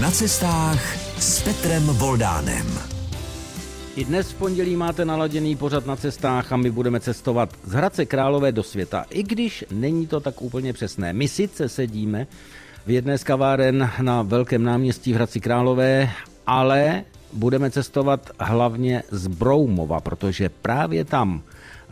Na 0.00 0.10
cestách 0.10 0.78
s 1.18 1.42
Petrem 1.42 1.82
Voldánem. 1.82 2.66
I 3.96 4.04
dnes 4.04 4.30
v 4.30 4.34
pondělí 4.34 4.76
máte 4.76 5.04
naladěný 5.04 5.56
pořad 5.56 5.86
na 5.86 5.96
cestách 5.96 6.52
a 6.52 6.56
my 6.56 6.70
budeme 6.70 7.00
cestovat 7.00 7.50
z 7.64 7.72
Hradce 7.72 8.06
Králové 8.06 8.52
do 8.52 8.62
světa. 8.62 9.04
I 9.10 9.22
když 9.22 9.64
není 9.70 10.06
to 10.06 10.20
tak 10.20 10.42
úplně 10.42 10.72
přesné. 10.72 11.12
My 11.12 11.28
sice 11.28 11.68
sedíme 11.68 12.26
v 12.86 12.90
jedné 12.90 13.18
z 13.18 13.24
kaváren 13.24 13.90
na 14.02 14.22
Velkém 14.22 14.62
náměstí 14.62 15.12
v 15.12 15.14
Hradci 15.16 15.40
Králové, 15.40 16.10
ale 16.46 17.04
budeme 17.32 17.70
cestovat 17.70 18.30
hlavně 18.40 19.02
z 19.10 19.26
Broumova, 19.26 20.00
protože 20.00 20.48
právě 20.48 21.04
tam 21.04 21.42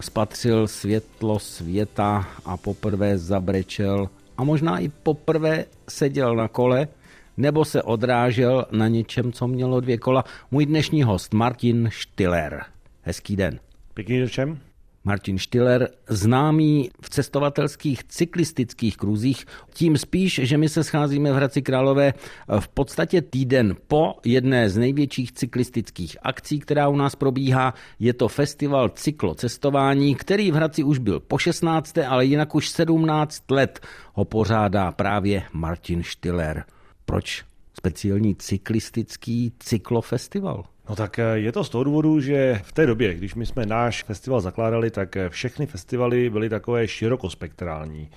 spatřil 0.00 0.68
světlo 0.68 1.38
světa 1.38 2.28
a 2.44 2.56
poprvé 2.56 3.18
zabrečel 3.18 4.08
a 4.38 4.44
možná 4.44 4.78
i 4.78 4.88
poprvé 4.88 5.64
seděl 5.88 6.36
na 6.36 6.48
kole 6.48 6.88
nebo 7.36 7.64
se 7.64 7.82
odrážel 7.82 8.66
na 8.70 8.88
něčem, 8.88 9.32
co 9.32 9.46
mělo 9.46 9.80
dvě 9.80 9.98
kola. 9.98 10.24
Můj 10.50 10.66
dnešní 10.66 11.02
host 11.02 11.34
Martin 11.34 11.88
Štiller. 11.92 12.64
Hezký 13.02 13.36
den. 13.36 13.60
Pěkný 13.94 14.18
den 14.18 14.28
všem. 14.28 14.58
Martin 15.06 15.38
Štiller, 15.38 15.88
známý 16.08 16.90
v 17.00 17.10
cestovatelských 17.10 18.04
cyklistických 18.04 18.96
kruzích, 18.96 19.44
tím 19.74 19.98
spíš, 19.98 20.40
že 20.42 20.58
my 20.58 20.68
se 20.68 20.84
scházíme 20.84 21.32
v 21.32 21.34
Hradci 21.34 21.62
Králové 21.62 22.14
v 22.60 22.68
podstatě 22.68 23.22
týden 23.22 23.76
po 23.88 24.14
jedné 24.24 24.70
z 24.70 24.78
největších 24.78 25.32
cyklistických 25.32 26.16
akcí, 26.22 26.60
která 26.60 26.88
u 26.88 26.96
nás 26.96 27.16
probíhá. 27.16 27.74
Je 27.98 28.14
to 28.14 28.28
festival 28.28 28.88
cyklocestování, 28.88 30.14
který 30.14 30.50
v 30.50 30.54
Hradci 30.54 30.82
už 30.82 30.98
byl 30.98 31.20
po 31.20 31.38
16. 31.38 31.98
ale 31.98 32.24
jinak 32.24 32.54
už 32.54 32.68
17 32.68 33.50
let 33.50 33.80
ho 34.12 34.24
pořádá 34.24 34.92
právě 34.92 35.42
Martin 35.52 36.02
Štiller. 36.02 36.64
Proč 37.06 37.44
speciální 37.74 38.34
cyklistický 38.34 39.52
cyklofestival? 39.58 40.64
No 40.88 40.96
tak 40.96 41.18
eh, 41.18 41.22
je 41.34 41.52
to 41.52 41.64
z 41.64 41.68
toho 41.68 41.84
důvodu, 41.84 42.20
že 42.20 42.60
v 42.64 42.72
té 42.72 42.86
době, 42.86 43.14
když 43.14 43.34
my 43.34 43.46
jsme 43.46 43.66
náš 43.66 44.02
festival 44.02 44.40
zakládali, 44.40 44.90
tak 44.90 45.16
eh, 45.16 45.28
všechny 45.28 45.66
festivaly 45.66 46.30
byly 46.30 46.48
takové 46.48 46.88
širokospektrální. 46.88 48.10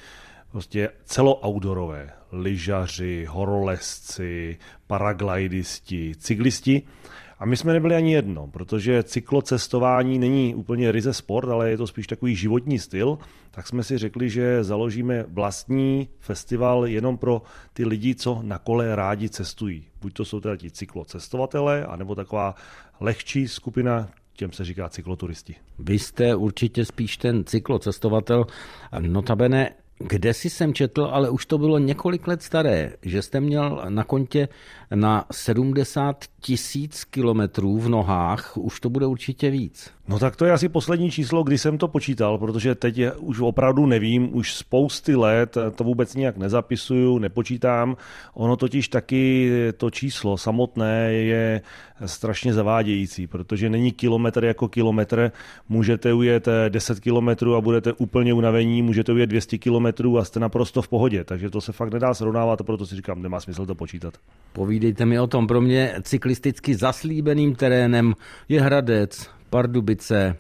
Prostě 0.52 0.90
celooutdoorové. 1.06 2.10
Lyžaři, 2.32 3.26
horolezci, 3.30 4.58
paraglidisti, 4.88 6.16
cyklisti. 6.17 6.82
A 7.40 7.45
my 7.45 7.58
jsme 7.58 7.73
nebyli 7.73 7.95
ani 7.95 8.14
jedno, 8.14 8.48
protože 8.48 9.04
cyklocestování 9.04 10.20
není 10.20 10.56
úplně 10.56 10.92
ryze 10.92 11.14
sport, 11.14 11.50
ale 11.50 11.70
je 11.70 11.78
to 11.78 11.88
spíš 11.88 12.08
takový 12.08 12.36
životní 12.36 12.80
styl, 12.80 13.18
tak 13.52 13.68
jsme 13.68 13.84
si 13.84 13.98
řekli, 13.98 14.30
že 14.30 14.64
založíme 14.64 15.26
vlastní 15.28 16.10
festival 16.20 16.88
jenom 16.88 17.17
pro 17.17 17.42
ty 17.73 17.86
lidi, 17.86 18.16
co 18.16 18.40
na 18.44 18.58
kole 18.58 18.95
rádi 18.95 19.30
cestují. 19.30 19.86
Buď 20.02 20.14
to 20.14 20.26
jsou 20.26 20.40
teda 20.40 20.56
ti 20.56 20.72
cyklocestovatelé, 20.72 21.86
anebo 21.86 22.16
taková 22.16 22.56
lehčí 23.00 23.48
skupina, 23.48 24.10
těm 24.34 24.52
se 24.52 24.66
říká 24.66 24.90
cykloturisti. 24.90 25.56
Vy 25.80 26.00
jste 26.00 26.36
určitě 26.36 26.86
spíš 26.86 27.17
ten 27.17 27.44
cyklocestovatel. 27.45 28.45
Notabene 29.00 29.72
kde 30.00 30.33
si 30.33 30.50
jsem 30.50 30.73
četl, 30.73 31.09
ale 31.11 31.30
už 31.30 31.45
to 31.45 31.58
bylo 31.58 31.80
několik 31.80 32.28
let 32.28 32.44
staré, 32.44 32.94
že 33.02 33.22
jste 33.22 33.39
měl 33.39 33.86
na 33.89 34.03
kontě 34.03 34.47
na 34.95 35.25
70 35.31 36.25
tisíc 36.42 37.03
kilometrů 37.03 37.78
v 37.78 37.89
nohách, 37.89 38.58
už 38.58 38.80
to 38.80 38.89
bude 38.89 39.05
určitě 39.05 39.50
víc. 39.50 39.92
No 40.10 40.20
tak 40.20 40.36
to 40.36 40.46
je 40.46 40.52
asi 40.52 40.70
poslední 40.70 41.12
číslo, 41.12 41.44
kdy 41.44 41.58
jsem 41.58 41.78
to 41.78 41.88
počítal, 41.88 42.38
protože 42.38 42.76
teď 42.76 43.00
už 43.18 43.40
opravdu 43.40 43.86
nevím, 43.86 44.36
už 44.36 44.54
spousty 44.54 45.16
let 45.16 45.58
to 45.76 45.84
vůbec 45.84 46.16
nijak 46.16 46.38
nezapisuju, 46.38 47.20
nepočítám. 47.20 47.98
Ono 48.34 48.56
totiž 48.56 48.88
taky 48.88 49.52
to 49.78 49.90
číslo 49.90 50.38
samotné 50.38 51.14
je 51.14 51.62
strašně 52.06 52.54
zavádějící, 52.54 53.28
protože 53.28 53.70
není 53.70 53.92
kilometr 53.92 54.44
jako 54.44 54.68
kilometr. 54.68 55.32
Můžete 55.70 56.14
ujet 56.14 56.48
10 56.70 57.00
kilometrů 57.00 57.56
a 57.56 57.62
budete 57.62 57.94
úplně 57.94 58.33
unavení, 58.33 58.82
můžete 58.82 59.14
ujet 59.14 59.28
200 59.28 59.58
kilometrů 59.58 60.17
a 60.17 60.26
jste 60.26 60.39
naprosto 60.39 60.82
v 60.82 60.88
pohodě, 60.88 61.23
takže 61.23 61.50
to 61.50 61.62
se 61.62 61.72
fakt 61.72 61.94
nedá 61.94 62.14
srovnávat 62.14 62.62
proto 62.64 62.86
si 62.86 62.95
říkám, 62.95 63.22
nemá 63.22 63.39
smysl 63.39 63.66
to 63.66 63.76
počítat. 63.76 64.14
Povídejte 64.54 65.06
mi 65.06 65.20
o 65.20 65.28
tom, 65.28 65.48
pro 65.48 65.62
mě 65.62 65.94
cyklisticky 66.02 66.76
zaslíbeným 66.76 67.56
terénem 67.56 68.14
je 68.50 68.62
Hradec, 68.62 69.39
Pardubice, 69.49 70.36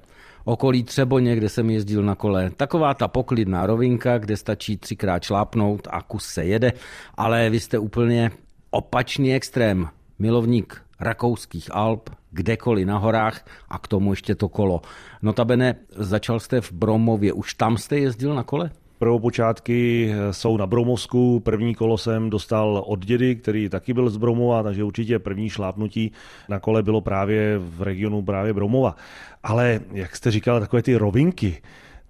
okolí 0.45 0.83
Třeboně, 0.83 1.35
kde 1.35 1.49
jsem 1.49 1.69
jezdil 1.69 2.03
na 2.03 2.15
kole. 2.15 2.49
Taková 2.49 2.93
ta 2.93 3.07
poklidná 3.07 3.65
rovinka, 3.65 4.17
kde 4.17 4.37
stačí 4.37 4.77
třikrát 4.77 5.23
šlápnout 5.23 5.87
a 5.91 6.01
kus 6.01 6.25
se 6.25 6.45
jede, 6.45 6.73
ale 7.17 7.49
vy 7.49 7.59
jste 7.59 7.79
úplně 7.79 8.31
opačný 8.71 9.33
extrém. 9.33 9.87
Milovník 10.19 10.81
rakouských 10.99 11.75
Alp, 11.75 12.09
kdekoliv 12.31 12.87
na 12.87 12.97
horách 12.97 13.45
a 13.69 13.79
k 13.79 13.87
tomu 13.87 14.11
ještě 14.11 14.35
to 14.35 14.49
kolo. 14.49 14.81
Notabene, 15.21 15.75
začal 15.95 16.39
jste 16.39 16.61
v 16.61 16.71
Bromově, 16.71 17.33
už 17.33 17.53
tam 17.53 17.77
jste 17.77 17.97
jezdil 17.97 18.35
na 18.35 18.43
kole? 18.43 18.71
Prvopočátky 18.99 20.11
jsou 20.31 20.57
na 20.57 20.67
Bromovsku, 20.67 21.39
první 21.39 21.75
kolo 21.75 21.97
jsem 21.97 22.29
dostal 22.29 22.83
od 22.87 23.05
dědy, 23.05 23.35
který 23.35 23.69
taky 23.69 23.93
byl 23.93 24.09
z 24.09 24.17
Bromova, 24.17 24.63
takže 24.63 24.83
určitě 24.83 25.19
první 25.19 25.49
šlápnutí 25.49 26.11
na 26.49 26.59
kole 26.59 26.83
bylo 26.83 27.01
právě 27.01 27.57
v 27.57 27.81
regionu 27.81 28.21
právě 28.21 28.53
Bromova. 28.53 28.95
Ale 29.43 29.79
jak 29.91 30.15
jste 30.15 30.31
říkal, 30.31 30.59
takové 30.59 30.81
ty 30.81 30.95
rovinky, 30.95 31.61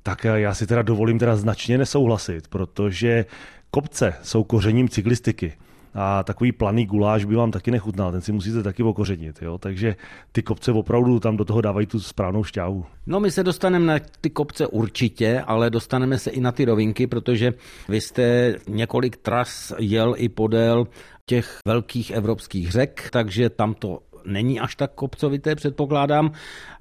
tak 0.04 0.24
já 0.24 0.54
si 0.54 0.68
teda 0.68 0.82
dovolím 0.82 1.20
teda 1.20 1.36
značně 1.36 1.78
nesouhlasit, 1.78 2.48
protože 2.48 3.26
kopce 3.72 4.14
jsou 4.22 4.44
kořením 4.44 4.90
cyklistiky 4.90 5.54
a 5.94 6.24
takový 6.24 6.52
planý 6.52 6.86
guláš 6.86 7.26
by 7.26 7.36
vám 7.36 7.52
taky 7.52 7.72
nechutnal, 7.72 8.12
ten 8.12 8.22
si 8.22 8.32
musíte 8.32 8.64
taky 8.64 8.84
okořenit, 8.84 9.40
jo? 9.42 9.58
takže 9.58 9.96
ty 10.32 10.44
kopce 10.44 10.72
opravdu 10.72 11.20
tam 11.20 11.38
do 11.38 11.46
toho 11.46 11.62
dávají 11.62 11.88
tu 11.88 12.00
správnou 12.00 12.44
šťávu. 12.44 12.86
No 13.08 13.20
my 13.20 13.32
se 13.32 13.44
dostaneme 13.44 13.86
na 13.86 14.00
ty 14.22 14.30
kopce 14.30 14.68
určitě, 14.68 15.42
ale 15.42 15.70
dostaneme 15.70 16.18
se 16.18 16.30
i 16.30 16.42
na 16.42 16.52
ty 16.52 16.66
rovinky, 16.66 17.08
protože 17.08 17.54
vy 17.90 18.02
jste 18.02 18.56
několik 18.68 19.18
tras 19.18 19.74
jel 19.80 20.14
i 20.18 20.30
podél 20.30 20.88
těch 21.26 21.60
velkých 21.68 22.12
evropských 22.12 22.72
řek, 22.72 23.10
takže 23.12 23.50
tam 23.50 23.74
to 23.74 24.00
není 24.26 24.60
až 24.60 24.76
tak 24.76 24.94
kopcovité, 24.94 25.56
předpokládám, 25.56 26.32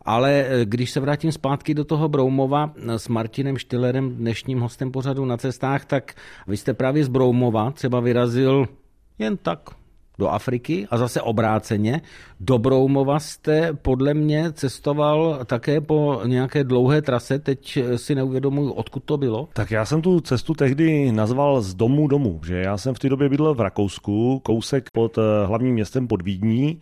ale 0.03 0.47
když 0.65 0.91
se 0.91 1.01
vrátím 1.01 1.33
zpátky 1.33 1.75
do 1.75 1.85
toho 1.85 2.09
Broumova 2.09 2.73
s 2.97 3.09
Martinem 3.09 3.59
Štilerem, 3.59 4.17
dnešním 4.17 4.61
hostem 4.61 4.91
pořadu 4.91 5.25
na 5.25 5.37
cestách, 5.37 5.85
tak 5.85 6.15
vy 6.47 6.57
jste 6.57 6.75
právě 6.75 7.05
z 7.05 7.09
Broumova 7.09 7.71
třeba 7.71 8.01
vyrazil 8.01 8.67
jen 9.19 9.37
tak 9.37 9.61
do 10.19 10.29
Afriky 10.29 10.87
a 10.91 10.99
zase 10.99 11.23
obráceně. 11.23 12.01
Do 12.41 12.59
Broumova 12.59 13.21
jste 13.21 13.73
podle 13.73 14.15
mě 14.15 14.53
cestoval 14.53 15.41
také 15.45 15.81
po 15.81 16.21
nějaké 16.27 16.65
dlouhé 16.65 17.03
trase, 17.03 17.39
teď 17.39 17.79
si 17.97 18.15
neuvědomuji, 18.15 18.73
odkud 18.73 19.05
to 19.05 19.17
bylo. 19.17 19.49
Tak 19.53 19.71
já 19.71 19.85
jsem 19.85 20.03
tu 20.03 20.21
cestu 20.21 20.55
tehdy 20.55 21.13
nazval 21.13 21.61
z 21.61 21.75
domu 21.75 22.09
domů, 22.09 22.41
že 22.47 22.57
já 22.57 22.77
jsem 22.77 22.95
v 22.95 22.99
té 22.99 23.09
době 23.09 23.29
bydlel 23.29 23.55
v 23.55 23.61
Rakousku, 23.61 24.41
kousek 24.45 24.91
pod 24.93 25.19
eh, 25.19 25.47
hlavním 25.47 25.75
městem 25.75 26.09
pod 26.09 26.23
Vídní 26.23 26.81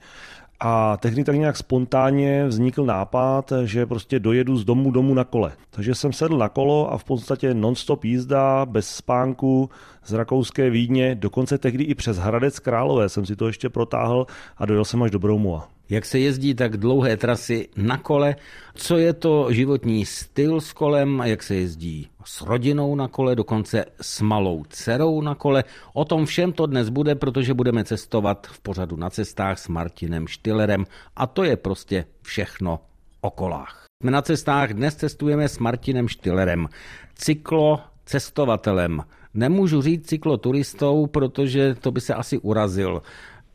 a 0.60 0.96
tehdy 0.96 1.24
tak 1.24 1.36
nějak 1.36 1.56
spontánně 1.56 2.46
vznikl 2.46 2.84
nápad, 2.84 3.52
že 3.64 3.86
prostě 3.86 4.18
dojedu 4.18 4.56
z 4.56 4.64
domu 4.64 4.90
domů 4.90 5.14
na 5.14 5.24
kole. 5.24 5.52
Takže 5.70 5.94
jsem 5.94 6.12
sedl 6.12 6.38
na 6.38 6.48
kolo 6.48 6.92
a 6.92 6.98
v 6.98 7.04
podstatě 7.04 7.54
non-stop 7.54 8.04
jízda, 8.04 8.66
bez 8.66 8.88
spánku, 8.88 9.70
z 10.06 10.12
rakouské 10.12 10.70
Vídně, 10.70 11.14
dokonce 11.14 11.58
tehdy 11.58 11.84
i 11.84 11.94
přes 11.94 12.18
Hradec 12.18 12.58
Králové 12.58 13.08
jsem 13.08 13.26
si 13.26 13.36
to 13.36 13.46
ještě 13.46 13.68
protáhl 13.68 14.26
a 14.56 14.66
dojel 14.66 14.84
jsem 14.84 15.02
až 15.02 15.10
do 15.10 15.18
Broumova. 15.18 15.68
Jak 15.88 16.04
se 16.04 16.18
jezdí 16.18 16.54
tak 16.54 16.76
dlouhé 16.76 17.16
trasy 17.16 17.68
na 17.76 17.98
kole, 17.98 18.36
co 18.74 18.98
je 18.98 19.12
to 19.12 19.52
životní 19.52 20.06
styl 20.06 20.60
s 20.60 20.72
kolem, 20.72 21.22
jak 21.24 21.42
se 21.42 21.54
jezdí 21.54 22.08
s 22.24 22.42
rodinou 22.42 22.94
na 22.94 23.08
kole, 23.08 23.36
dokonce 23.36 23.84
s 24.00 24.20
malou 24.20 24.64
dcerou 24.68 25.20
na 25.20 25.34
kole. 25.34 25.64
O 25.92 26.04
tom 26.04 26.26
všem 26.26 26.52
to 26.52 26.66
dnes 26.66 26.88
bude, 26.88 27.14
protože 27.14 27.54
budeme 27.54 27.84
cestovat 27.84 28.46
v 28.46 28.60
pořadu 28.60 28.96
na 28.96 29.10
cestách 29.10 29.58
s 29.58 29.68
Martinem 29.68 30.26
Štilerem 30.26 30.84
a 31.16 31.26
to 31.26 31.44
je 31.44 31.56
prostě 31.56 32.04
všechno 32.22 32.80
o 33.20 33.30
kolách. 33.30 33.84
Jsme 34.02 34.10
na 34.10 34.22
cestách, 34.22 34.70
dnes 34.70 34.94
cestujeme 34.94 35.48
s 35.48 35.58
Martinem 35.58 36.08
Štilerem, 36.08 36.68
cyklo 37.14 37.80
cestovatelem. 38.04 39.02
Nemůžu 39.36 39.82
říct 39.82 40.06
cykloturistou, 40.06 41.06
protože 41.06 41.74
to 41.74 41.90
by 41.90 42.00
se 42.00 42.14
asi 42.14 42.38
urazil. 42.38 43.02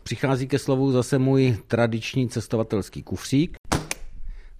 Přichází 0.03 0.47
ke 0.47 0.59
slovu 0.59 0.91
zase 0.91 1.19
můj 1.19 1.57
tradiční 1.67 2.29
cestovatelský 2.29 3.03
kufřík. 3.03 3.57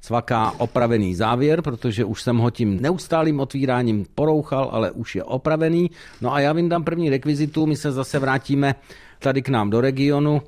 Cvaká 0.02 0.52
opravený 0.52 1.16
závěr, 1.16 1.62
protože 1.62 2.06
už 2.06 2.22
jsem 2.22 2.38
ho 2.38 2.50
tím 2.50 2.82
neustálým 2.82 3.40
otvíráním 3.40 4.06
porouchal, 4.16 4.70
ale 4.72 4.92
už 4.92 5.16
je 5.16 5.24
opravený. 5.24 5.92
No 6.22 6.34
a 6.34 6.40
já 6.40 6.54
vyndám 6.54 6.84
první 6.84 7.10
rekvizitu, 7.10 7.66
my 7.66 7.76
se 7.76 7.92
zase 7.92 8.20
vrátíme 8.20 8.76
tady 9.20 9.42
k 9.42 9.50
nám 9.50 9.70
do 9.70 9.82
regionu. 9.82 10.42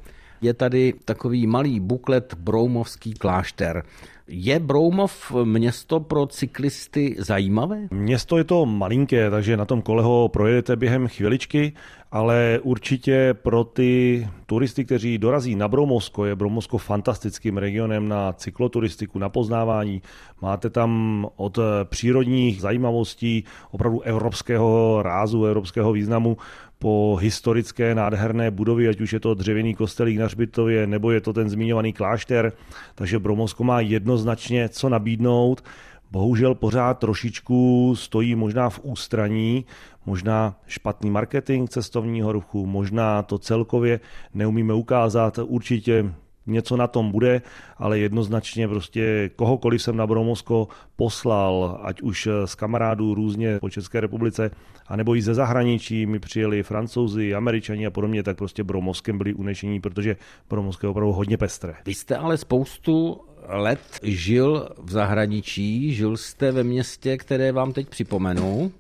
Je 0.44 0.54
tady 0.54 0.94
takový 1.06 1.48
malý 1.48 1.80
buklet 1.80 2.34
Broumovský 2.40 3.14
klášter. 3.14 3.84
Je 4.28 4.60
Broumov 4.60 5.32
město 5.44 6.00
pro 6.00 6.28
cyklisty 6.28 7.16
zajímavé? 7.20 7.88
Město 7.92 8.38
je 8.38 8.44
to 8.44 8.66
malinké, 8.66 9.30
takže 9.30 9.58
na 9.58 9.66
tom 9.66 9.82
kole 9.82 10.04
ho 10.04 10.30
projedete 10.30 10.76
během 10.76 11.08
chviličky, 11.08 11.74
ale 12.12 12.60
určitě 12.64 13.34
pro 13.34 13.64
ty 13.64 14.28
turisty, 14.46 14.86
kteří 14.86 15.18
dorazí 15.18 15.56
na 15.56 15.68
Bromosko, 15.68 16.26
je 16.26 16.36
Bromosko 16.36 16.78
fantastickým 16.78 17.58
regionem 17.58 18.08
na 18.08 18.34
cykloturistiku, 18.34 19.20
na 19.20 19.30
poznávání. 19.30 20.02
Máte 20.42 20.70
tam 20.70 21.26
od 21.36 21.60
přírodních 21.84 22.62
zajímavostí 22.62 23.44
opravdu 23.72 24.02
evropského 24.02 25.00
rázu, 25.04 25.46
evropského 25.46 25.92
významu 25.92 26.38
po 26.84 27.16
historické 27.16 27.96
nádherné 27.96 28.52
budovy, 28.52 28.88
ať 28.88 29.02
už 29.02 29.14
je 29.14 29.20
to 29.20 29.34
dřevěný 29.34 29.76
kostelík 29.76 30.20
na 30.20 30.26
Hřbitově, 30.26 30.88
nebo 30.88 31.12
je 31.12 31.22
to 31.22 31.34
ten 31.34 31.50
zmiňovaný 31.50 31.94
klášter. 31.94 32.52
Takže 32.96 33.20
Bromosko 33.20 33.64
má 33.64 33.80
jednoznačně 33.80 34.70
co 34.70 34.90
nabídnout 34.90 35.64
bohužel 36.12 36.56
pořád 36.56 37.00
trošičku 37.00 37.94
stojí 37.96 38.36
možná 38.36 38.70
v 38.70 38.80
ústraní, 38.84 39.66
možná 40.06 40.56
špatný 40.68 41.10
marketing 41.12 41.70
cestovního 41.70 42.32
ruchu, 42.32 42.66
možná 42.66 43.24
to 43.24 43.38
celkově 43.40 44.00
neumíme 44.34 44.74
ukázat, 44.74 45.40
určitě 45.44 46.14
něco 46.48 46.78
na 46.78 46.88
tom 46.88 47.12
bude, 47.12 47.42
ale 47.78 48.00
jednoznačně 48.00 48.68
prostě 48.68 49.30
kohokoliv 49.36 49.82
jsem 49.82 49.98
na 49.98 50.08
Bromosko 50.08 50.68
poslal, 50.96 51.80
ať 51.84 52.02
už 52.02 52.28
z 52.46 52.56
kamarádů 52.56 53.14
různě 53.14 53.60
po 53.60 53.70
České 53.70 54.02
republice, 54.02 54.52
anebo 54.88 55.16
i 55.16 55.22
ze 55.22 55.34
zahraničí 55.34 56.06
mi 56.06 56.20
přijeli 56.20 56.64
francouzi, 56.64 57.36
američani 57.36 57.86
a 57.86 57.92
podobně, 57.92 58.24
tak 58.24 58.38
prostě 58.38 58.64
Bromoskem 58.64 59.18
byli 59.18 59.34
unešení, 59.34 59.80
protože 59.80 60.16
Bromosko 60.50 60.86
je 60.86 60.90
opravdu 60.90 61.14
hodně 61.14 61.38
pestré. 61.38 61.74
Vy 61.86 61.94
jste 61.94 62.18
ale 62.18 62.38
spoustu 62.38 63.22
let 63.48 63.80
žil 64.04 64.70
v 64.84 64.92
zahraničí, 64.92 65.94
žil 65.94 66.18
jste 66.18 66.52
ve 66.52 66.64
městě, 66.64 67.18
které 67.18 67.52
vám 67.52 67.74
teď 67.74 67.90
připomenu. 67.90 68.72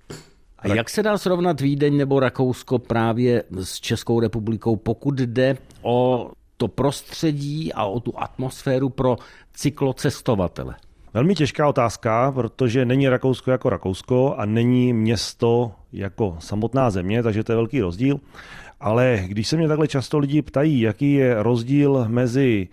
A 0.59 0.68
jak 0.68 0.89
se 0.89 1.04
dá 1.04 1.18
srovnat 1.18 1.62
Vídeň 1.62 1.98
nebo 1.98 2.19
Rakousko 2.19 2.80
právě 2.80 3.44
s 3.63 3.80
Českou 3.80 4.19
republikou, 4.19 4.75
pokud 4.75 5.19
jde 5.19 5.57
o 5.81 6.30
to 6.57 6.67
prostředí 6.67 7.73
a 7.73 7.85
o 7.85 8.00
tu 8.00 8.13
atmosféru 8.17 8.89
pro 8.89 9.17
cyklocestovatele? 9.53 10.75
Velmi 11.13 11.35
těžká 11.35 11.67
otázka, 11.67 12.31
protože 12.31 12.85
není 12.85 13.09
Rakousko 13.09 13.51
jako 13.51 13.69
Rakousko 13.69 14.35
a 14.38 14.45
není 14.45 14.94
město 14.94 15.71
jako 15.91 16.38
samotná 16.39 16.89
země, 16.89 17.23
takže 17.23 17.44
to 17.44 17.51
je 17.51 17.55
velký 17.55 17.81
rozdíl. 17.81 18.19
Ale 18.79 19.23
když 19.27 19.47
se 19.47 19.57
mě 19.57 19.67
takhle 19.67 19.88
často 19.88 20.19
lidi 20.19 20.41
ptají, 20.41 20.81
jaký 20.81 21.13
je 21.13 21.44
rozdíl 21.44 22.05
mezi 22.07 22.67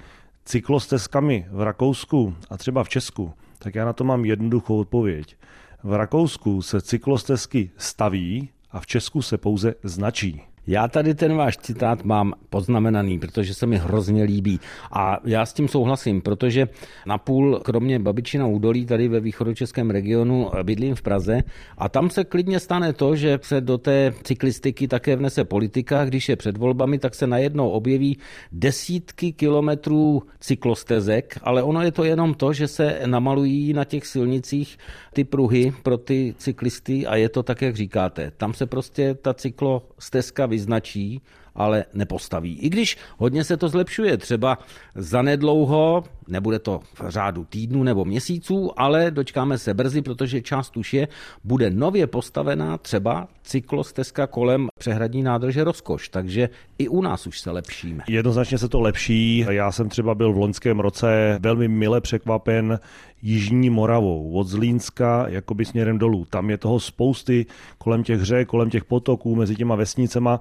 cyklostezkami 0.44 1.46
v 1.50 1.62
Rakousku 1.62 2.34
a 2.50 2.56
třeba 2.56 2.84
v 2.84 2.88
Česku, 2.88 3.32
tak 3.58 3.74
já 3.74 3.84
na 3.84 3.92
to 3.92 4.04
mám 4.04 4.24
jednoduchou 4.24 4.80
odpověď. 4.80 5.36
V 5.82 5.92
Rakousku 5.94 6.62
se 6.62 6.80
cyklostezky 6.80 7.70
staví 7.76 8.48
a 8.70 8.80
v 8.80 8.86
Česku 8.86 9.22
se 9.22 9.38
pouze 9.38 9.74
značí. 9.82 10.42
Já 10.66 10.88
tady 10.88 11.14
ten 11.14 11.36
váš 11.36 11.56
citát 11.56 12.04
mám 12.04 12.32
poznamenaný, 12.50 13.18
protože 13.18 13.54
se 13.54 13.66
mi 13.66 13.76
hrozně 13.76 14.22
líbí. 14.22 14.60
A 14.92 15.18
já 15.24 15.46
s 15.46 15.52
tím 15.52 15.68
souhlasím, 15.68 16.20
protože 16.20 16.68
napůl, 17.06 17.60
kromě 17.64 17.98
Babičina 17.98 18.46
údolí, 18.46 18.86
tady 18.86 19.08
ve 19.08 19.20
východočeském 19.20 19.90
regionu 19.90 20.50
bydlím 20.62 20.94
v 20.94 21.02
Praze 21.02 21.42
a 21.78 21.88
tam 21.88 22.10
se 22.10 22.24
klidně 22.24 22.60
stane 22.60 22.92
to, 22.92 23.16
že 23.16 23.38
se 23.42 23.60
do 23.60 23.78
té 23.78 24.12
cyklistiky 24.22 24.88
také 24.88 25.16
vnese 25.16 25.44
politika. 25.44 26.04
Když 26.04 26.28
je 26.28 26.36
před 26.36 26.56
volbami, 26.56 26.98
tak 26.98 27.14
se 27.14 27.26
najednou 27.26 27.70
objeví 27.70 28.18
desítky 28.52 29.32
kilometrů 29.32 30.22
cyklostezek, 30.40 31.38
ale 31.42 31.62
ono 31.62 31.82
je 31.82 31.92
to 31.92 32.04
jenom 32.04 32.34
to, 32.34 32.52
že 32.52 32.68
se 32.68 33.00
namalují 33.06 33.72
na 33.72 33.84
těch 33.84 34.06
silnicích 34.06 34.78
ty 35.12 35.24
pruhy 35.24 35.72
pro 35.82 35.96
ty 35.96 36.34
cyklisty 36.38 37.06
a 37.06 37.16
je 37.16 37.28
to 37.28 37.42
tak, 37.42 37.62
jak 37.62 37.76
říkáte. 37.76 38.32
Tam 38.36 38.54
se 38.54 38.66
prostě 38.66 39.14
ta 39.14 39.34
cyklostezka 39.34 40.46
vyznačí, 40.50 41.22
ale 41.54 41.84
nepostaví. 41.94 42.58
I 42.58 42.68
když 42.68 42.96
hodně 43.18 43.44
se 43.44 43.56
to 43.56 43.68
zlepšuje, 43.68 44.16
třeba 44.16 44.58
zanedlouho, 44.94 46.04
nebude 46.28 46.58
to 46.58 46.80
v 46.94 47.02
řádu 47.08 47.44
týdnů 47.44 47.82
nebo 47.82 48.04
měsíců, 48.04 48.70
ale 48.76 49.10
dočkáme 49.10 49.58
se 49.58 49.74
brzy, 49.74 50.02
protože 50.02 50.40
část 50.40 50.76
už 50.76 50.94
je, 50.94 51.08
bude 51.44 51.70
nově 51.70 52.06
postavená 52.06 52.78
třeba 52.78 53.28
cyklostezka 53.42 54.26
kolem 54.26 54.68
přehradní 54.78 55.22
nádrže 55.22 55.64
Rozkoš, 55.64 56.08
takže 56.08 56.48
i 56.78 56.88
u 56.88 57.02
nás 57.02 57.26
už 57.26 57.40
se 57.40 57.50
lepšíme. 57.50 58.04
Jednoznačně 58.08 58.58
se 58.58 58.68
to 58.68 58.80
lepší. 58.80 59.46
Já 59.50 59.72
jsem 59.72 59.88
třeba 59.88 60.14
byl 60.14 60.32
v 60.32 60.36
loňském 60.36 60.80
roce 60.80 61.38
velmi 61.40 61.68
mile 61.68 62.00
překvapen 62.00 62.78
Jižní 63.22 63.70
Moravou, 63.70 64.32
od 64.32 64.46
Zlínska 64.46 65.26
jakoby 65.28 65.64
směrem 65.64 65.98
dolů. 65.98 66.26
Tam 66.30 66.50
je 66.50 66.58
toho 66.58 66.80
spousty 66.80 67.46
kolem 67.78 68.02
těch 68.02 68.22
řek, 68.22 68.48
kolem 68.48 68.70
těch 68.70 68.84
potoků, 68.84 69.36
mezi 69.36 69.56
těma 69.56 69.74
vesnicema 69.74 70.40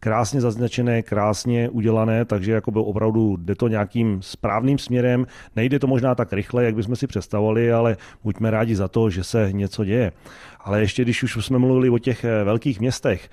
krásně 0.00 0.40
zaznačené, 0.40 1.02
krásně 1.02 1.68
udělané, 1.68 2.24
takže 2.24 2.52
jako 2.52 2.70
byl 2.70 2.82
opravdu 2.82 3.36
jde 3.36 3.54
to 3.54 3.68
nějakým 3.68 4.22
správným 4.22 4.78
směrem. 4.78 5.26
Nejde 5.56 5.78
to 5.78 5.86
možná 5.86 6.14
tak 6.14 6.32
rychle, 6.32 6.64
jak 6.64 6.74
bychom 6.74 6.96
si 6.96 7.06
představovali, 7.06 7.72
ale 7.72 7.96
buďme 8.24 8.50
rádi 8.50 8.76
za 8.76 8.88
to, 8.88 9.10
že 9.10 9.24
se 9.24 9.52
něco 9.52 9.84
děje. 9.84 10.12
Ale 10.60 10.80
ještě 10.80 11.02
když 11.02 11.22
už 11.22 11.46
jsme 11.46 11.58
mluvili 11.58 11.90
o 11.90 11.98
těch 11.98 12.24
eh, 12.24 12.44
velkých 12.44 12.80
městech, 12.80 13.30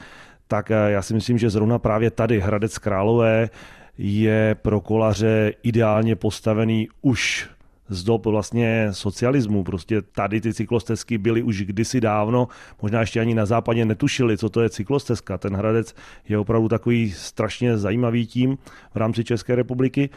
tak 0.48 0.72
eh, 0.72 0.76
já 0.88 1.02
si 1.02 1.14
myslím, 1.14 1.38
že 1.38 1.50
zrovna 1.50 1.80
právě 1.80 2.12
tady 2.12 2.40
Hradec 2.40 2.78
Králové 2.78 3.50
je 3.98 4.56
pro 4.62 4.82
kolaře 4.82 5.54
ideálně 5.64 6.16
postavený 6.16 6.88
už 7.02 7.50
z 7.90 8.04
dob 8.04 8.26
vlastně 8.26 8.88
socialismu. 8.92 9.64
Prostě 9.64 10.02
tady 10.02 10.42
ty 10.42 10.54
cyklostezky 10.54 11.18
byly 11.18 11.44
už 11.44 11.62
kdysi 11.62 12.02
dávno, 12.02 12.48
možná 12.82 13.00
ještě 13.00 13.20
ani 13.20 13.36
na 13.36 13.46
západě 13.46 13.86
netušili, 13.86 14.38
co 14.38 14.50
to 14.50 14.62
je 14.62 14.70
cyklostezka. 14.70 15.38
Ten 15.38 15.56
Hradec 15.56 15.96
je 16.30 16.38
opravdu 16.38 16.68
takový 16.68 17.12
strašně 17.12 17.78
zajímavý 17.78 18.28
tím 18.28 18.58
v 18.94 18.96
rámci 18.96 19.24
České 19.24 19.56
republiky. 19.56 20.10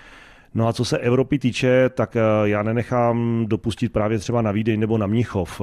No 0.55 0.69
a 0.69 0.72
co 0.72 0.84
se 0.84 0.99
Evropy 0.99 1.38
týče, 1.38 1.88
tak 1.88 2.17
eh, 2.17 2.20
já 2.44 2.62
nenechám 2.62 3.46
dopustit 3.49 3.93
právě 3.93 4.19
třeba 4.19 4.43
na 4.43 4.52
Vídeň 4.52 4.81
nebo 4.81 4.99
na 4.99 5.06
Mnichov. 5.06 5.61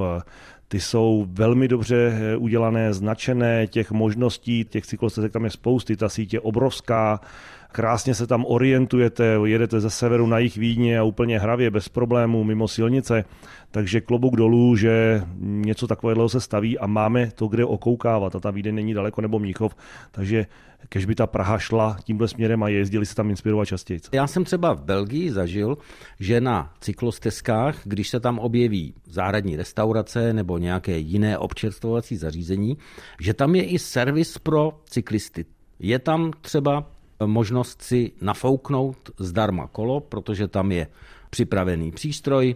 Ty 0.68 0.80
jsou 0.80 1.26
velmi 1.28 1.68
dobře 1.68 2.12
eh, 2.12 2.36
udělané, 2.36 2.94
značené, 2.94 3.66
těch 3.66 3.90
možností, 3.90 4.64
těch 4.64 4.86
cyklostezek 4.86 5.32
tam 5.32 5.44
je 5.44 5.50
spousty, 5.50 5.96
ta 5.96 6.08
sítě 6.08 6.36
je 6.36 6.40
obrovská, 6.40 7.20
krásně 7.72 8.14
se 8.14 8.26
tam 8.26 8.44
orientujete, 8.48 9.38
jedete 9.44 9.80
ze 9.80 9.90
severu 9.90 10.26
na 10.26 10.38
jich 10.38 10.56
Vídně 10.56 10.98
a 10.98 11.02
úplně 11.02 11.38
hravě, 11.38 11.70
bez 11.70 11.88
problémů, 11.88 12.44
mimo 12.44 12.68
silnice. 12.68 13.24
Takže 13.70 14.00
klobouk 14.00 14.36
dolů, 14.36 14.76
že 14.76 15.22
něco 15.40 15.86
takového 15.86 16.28
se 16.28 16.40
staví 16.40 16.78
a 16.78 16.86
máme 16.86 17.30
to, 17.30 17.46
kde 17.46 17.64
okoukávat. 17.64 18.36
A 18.36 18.40
ta 18.40 18.50
Vídeň 18.50 18.74
není 18.74 18.94
daleko 18.94 19.20
nebo 19.20 19.38
Míchov, 19.38 19.76
takže 20.10 20.46
kež 20.88 21.04
by 21.04 21.14
ta 21.14 21.26
Praha 21.26 21.58
šla 21.58 21.96
tímhle 22.04 22.28
směrem 22.28 22.62
a 22.62 22.68
jezdili 22.68 23.06
se 23.06 23.14
tam 23.14 23.30
inspirovat 23.30 23.68
častěji. 23.68 24.00
Já 24.12 24.26
jsem 24.26 24.44
třeba 24.44 24.72
v 24.74 24.82
Belgii 24.82 25.30
zažil, 25.30 25.78
že 26.20 26.40
na 26.40 26.72
cyklostezkách, 26.80 27.80
když 27.84 28.08
se 28.08 28.20
tam 28.20 28.38
objeví 28.38 28.94
zahradní 29.04 29.56
restaurace 29.56 30.32
nebo 30.32 30.58
nějaké 30.58 30.98
jiné 30.98 31.38
občerstvovací 31.38 32.16
zařízení, 32.16 32.78
že 33.20 33.34
tam 33.34 33.54
je 33.54 33.64
i 33.64 33.78
servis 33.78 34.38
pro 34.38 34.80
cyklisty. 34.84 35.44
Je 35.78 35.98
tam 35.98 36.30
třeba 36.40 36.97
možnost 37.26 37.82
si 37.82 38.12
nafouknout 38.20 39.10
zdarma 39.18 39.66
kolo, 39.66 40.00
protože 40.00 40.48
tam 40.48 40.72
je 40.72 40.86
připravený 41.30 41.92
přístroj 41.92 42.54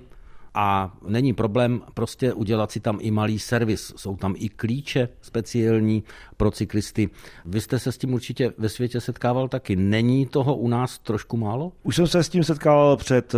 a 0.54 0.96
není 1.08 1.32
problém 1.32 1.82
prostě 1.94 2.32
udělat 2.32 2.72
si 2.72 2.80
tam 2.80 2.98
i 3.00 3.10
malý 3.10 3.38
servis. 3.38 3.92
Jsou 3.96 4.16
tam 4.16 4.34
i 4.38 4.48
klíče 4.48 5.08
speciální 5.20 6.02
pro 6.36 6.50
cyklisty. 6.50 7.10
Vy 7.44 7.60
jste 7.60 7.78
se 7.78 7.92
s 7.92 7.98
tím 7.98 8.14
určitě 8.14 8.52
ve 8.58 8.68
světě 8.68 9.00
setkával 9.00 9.48
taky. 9.48 9.76
Není 9.76 10.26
toho 10.26 10.56
u 10.56 10.68
nás 10.68 10.98
trošku 10.98 11.36
málo? 11.36 11.72
Už 11.82 11.96
jsem 11.96 12.06
se 12.06 12.22
s 12.22 12.28
tím 12.28 12.44
setkal 12.44 12.96
před 12.96 13.34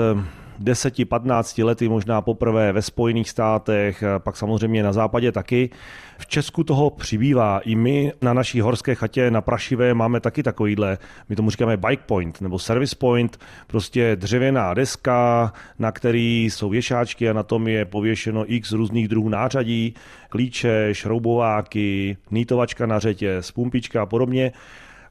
10-15 0.62 1.64
lety 1.64 1.88
možná 1.88 2.20
poprvé 2.20 2.72
ve 2.72 2.82
Spojených 2.82 3.30
státech, 3.30 4.04
pak 4.18 4.36
samozřejmě 4.36 4.82
na 4.82 4.92
západě 4.92 5.32
taky. 5.32 5.70
V 6.18 6.26
Česku 6.26 6.64
toho 6.64 6.90
přibývá. 6.90 7.58
I 7.58 7.74
my 7.74 8.12
na 8.22 8.32
naší 8.32 8.60
horské 8.60 8.94
chatě 8.94 9.30
na 9.30 9.40
Prašivé 9.40 9.94
máme 9.94 10.20
taky 10.20 10.42
takovýhle, 10.42 10.98
my 11.28 11.36
tomu 11.36 11.50
říkáme 11.50 11.76
bike 11.76 12.02
point 12.06 12.40
nebo 12.40 12.58
service 12.58 12.96
point, 12.96 13.38
prostě 13.66 14.16
dřevěná 14.16 14.74
deska, 14.74 15.52
na 15.78 15.92
který 15.92 16.44
jsou 16.44 16.68
věšáčky 16.68 17.30
a 17.30 17.32
na 17.32 17.42
tom 17.42 17.68
je 17.68 17.84
pověšeno 17.84 18.52
x 18.52 18.72
různých 18.72 19.08
druhů 19.08 19.28
nářadí, 19.28 19.94
klíče, 20.28 20.88
šroubováky, 20.92 22.16
nítovačka 22.30 22.86
na 22.86 22.98
řetě, 22.98 23.36
spumpička 23.40 24.02
a 24.02 24.06
podobně. 24.06 24.52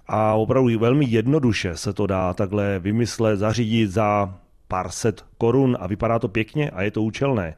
A 0.08 0.34
opravdu 0.34 0.80
velmi 0.80 1.06
jednoduše 1.06 1.78
se 1.78 1.94
to 1.94 2.08
dá 2.08 2.34
takhle 2.34 2.80
vymyslet, 2.80 3.38
zařídit 3.38 3.92
za 3.92 4.36
pár 4.74 4.90
set 4.90 5.26
korun 5.38 5.78
a 5.80 5.88
vypadá 5.88 6.20
to 6.20 6.28
pěkně 6.28 6.70
a 6.70 6.82
je 6.82 6.92
to 6.92 7.02
účelné. 7.02 7.56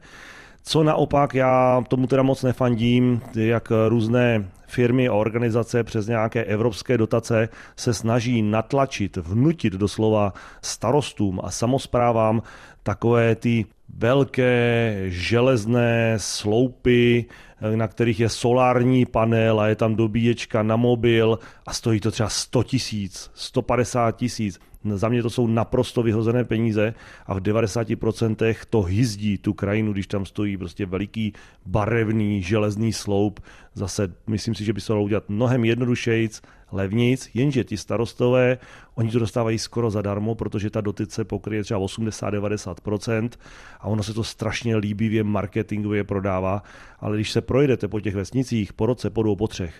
Co 0.62 0.82
naopak, 0.84 1.34
já 1.34 1.82
tomu 1.88 2.06
teda 2.06 2.22
moc 2.22 2.42
nefandím, 2.42 3.20
jak 3.34 3.72
různé 3.88 4.50
firmy 4.66 5.08
a 5.08 5.12
organizace 5.12 5.84
přes 5.84 6.06
nějaké 6.06 6.44
evropské 6.44 6.98
dotace 6.98 7.48
se 7.76 7.94
snaží 7.94 8.42
natlačit, 8.42 9.16
vnutit 9.16 9.72
doslova 9.72 10.32
starostům 10.62 11.40
a 11.44 11.50
samozprávám 11.50 12.42
takové 12.82 13.34
ty 13.34 13.64
velké 13.88 14.96
železné 15.06 16.14
sloupy, 16.16 17.24
na 17.76 17.88
kterých 17.88 18.20
je 18.20 18.28
solární 18.28 19.06
panel 19.06 19.60
a 19.60 19.68
je 19.68 19.76
tam 19.76 19.94
dobíječka 19.96 20.62
na 20.62 20.76
mobil 20.76 21.38
a 21.66 21.72
stojí 21.72 22.00
to 22.00 22.10
třeba 22.10 22.28
100 22.28 22.62
tisíc, 22.62 23.30
150 23.34 24.16
tisíc. 24.16 24.58
Za 24.94 25.08
mě 25.08 25.22
to 25.22 25.30
jsou 25.30 25.46
naprosto 25.46 26.02
vyhozené 26.02 26.44
peníze 26.44 26.94
a 27.26 27.34
v 27.34 27.40
90% 27.40 28.54
to 28.70 28.82
hyzdí 28.82 29.38
tu 29.38 29.52
krajinu, 29.52 29.92
když 29.92 30.06
tam 30.06 30.26
stojí 30.26 30.56
prostě 30.56 30.86
veliký 30.86 31.32
barevný 31.66 32.42
železný 32.42 32.92
sloup. 32.92 33.40
Zase 33.74 34.14
myslím 34.26 34.54
si, 34.54 34.64
že 34.64 34.72
by 34.72 34.80
se 34.80 34.92
dalo 34.92 35.04
udělat 35.04 35.28
mnohem 35.28 35.64
jednodušejc, 35.64 36.42
levnic, 36.72 37.30
jenže 37.34 37.64
ti 37.64 37.76
starostové, 37.76 38.58
oni 38.94 39.10
to 39.10 39.18
dostávají 39.18 39.58
skoro 39.58 39.90
zadarmo, 39.90 40.34
protože 40.34 40.70
ta 40.70 40.80
dotyce 40.80 41.24
pokryje 41.24 41.64
třeba 41.64 41.80
80-90% 41.80 43.30
a 43.80 43.86
ono 43.86 44.02
se 44.02 44.14
to 44.14 44.24
strašně 44.24 44.76
líbivě 44.76 45.24
marketingově 45.24 46.04
prodává, 46.04 46.62
ale 47.00 47.16
když 47.16 47.30
se 47.30 47.40
projdete 47.40 47.88
po 47.88 48.00
těch 48.00 48.14
vesnicích 48.14 48.72
po 48.72 48.86
roce, 48.86 49.10
po 49.10 49.22
dvou, 49.22 49.36
po 49.36 49.48
třech, 49.48 49.74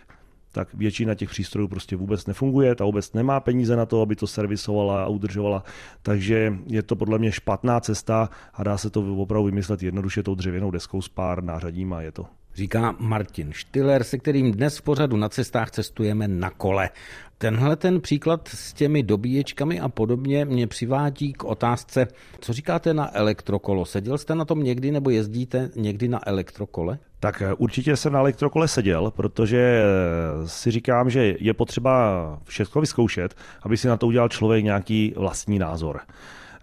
tak 0.57 0.75
většina 0.75 1.15
těch 1.15 1.29
přístrojů 1.31 1.69
prostě 1.69 1.97
vůbec 1.97 2.27
nefunguje, 2.27 2.75
ta 2.75 2.85
vůbec 2.85 3.13
nemá 3.13 3.41
peníze 3.41 3.77
na 3.77 3.87
to, 3.87 4.01
aby 4.01 4.17
to 4.17 4.27
servisovala 4.27 5.05
a 5.05 5.07
udržovala, 5.07 5.65
takže 6.03 6.55
je 6.67 6.83
to 6.83 6.97
podle 6.97 7.19
mě 7.19 7.33
špatná 7.33 7.81
cesta 7.81 8.31
a 8.55 8.63
dá 8.65 8.79
se 8.79 8.91
to 8.91 9.17
opravdu 9.17 9.47
vymyslet 9.47 9.83
jednoduše 9.83 10.23
tou 10.23 10.35
dřevěnou 10.35 10.71
deskou 10.71 11.03
s 11.03 11.09
pár 11.09 11.45
nářadím 11.45 11.93
a 11.93 12.03
je 12.03 12.13
to 12.13 12.27
říká 12.57 12.95
Martin 12.99 13.53
Štiller, 13.53 14.05
se 14.05 14.19
kterým 14.19 14.53
dnes 14.53 14.79
v 14.79 14.83
pořadu 14.83 15.17
na 15.17 15.29
cestách 15.29 15.71
cestujeme 15.71 16.29
na 16.29 16.51
kole. 16.51 16.91
Tenhle 17.39 17.77
ten 17.77 18.01
příklad 18.01 18.49
s 18.49 18.73
těmi 18.73 19.03
dobíječkami 19.03 19.81
a 19.81 19.89
podobně 19.89 20.45
mě 20.45 20.67
přivádí 20.67 21.33
k 21.33 21.45
otázce, 21.45 22.07
co 22.41 22.53
říkáte 22.53 22.95
na 22.95 23.17
elektrokolo? 23.17 23.85
Seděl 23.85 24.19
jste 24.19 24.35
na 24.35 24.45
tom 24.45 24.63
někdy 24.63 24.91
nebo 24.91 25.11
jezdíte 25.11 25.71
někdy 25.77 26.09
na 26.09 26.29
elektrokole? 26.29 26.99
Tak 27.21 27.43
eh, 27.43 27.55
určitě 27.55 27.97
jsem 27.97 28.13
na 28.13 28.19
elektrokole 28.19 28.69
seděl, 28.69 29.11
protože 29.11 29.59
eh, 29.59 30.49
si 30.49 30.71
říkám, 30.71 31.11
že 31.11 31.35
je 31.41 31.55
potřeba 31.55 32.39
všechno 32.45 32.81
vyzkoušet, 32.81 33.35
aby 33.63 33.77
si 33.77 33.89
na 33.89 33.97
to 33.97 34.07
udělal 34.07 34.29
člověk 34.29 34.65
nějaký 34.65 35.15
vlastní 35.17 35.59
názor. 35.59 36.01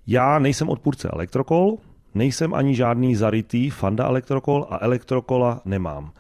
Já 0.07 0.39
nejsem 0.39 0.69
odpůrce 0.69 1.07
elektrokol, 1.07 1.77
Nejsem 2.15 2.53
ani 2.53 2.75
žádný 2.75 3.15
zarytý 3.15 3.69
fanda 3.69 4.05
elektrokol 4.05 4.67
a 4.69 4.77
elektrokola 4.81 5.61
nemám. 5.65 6.11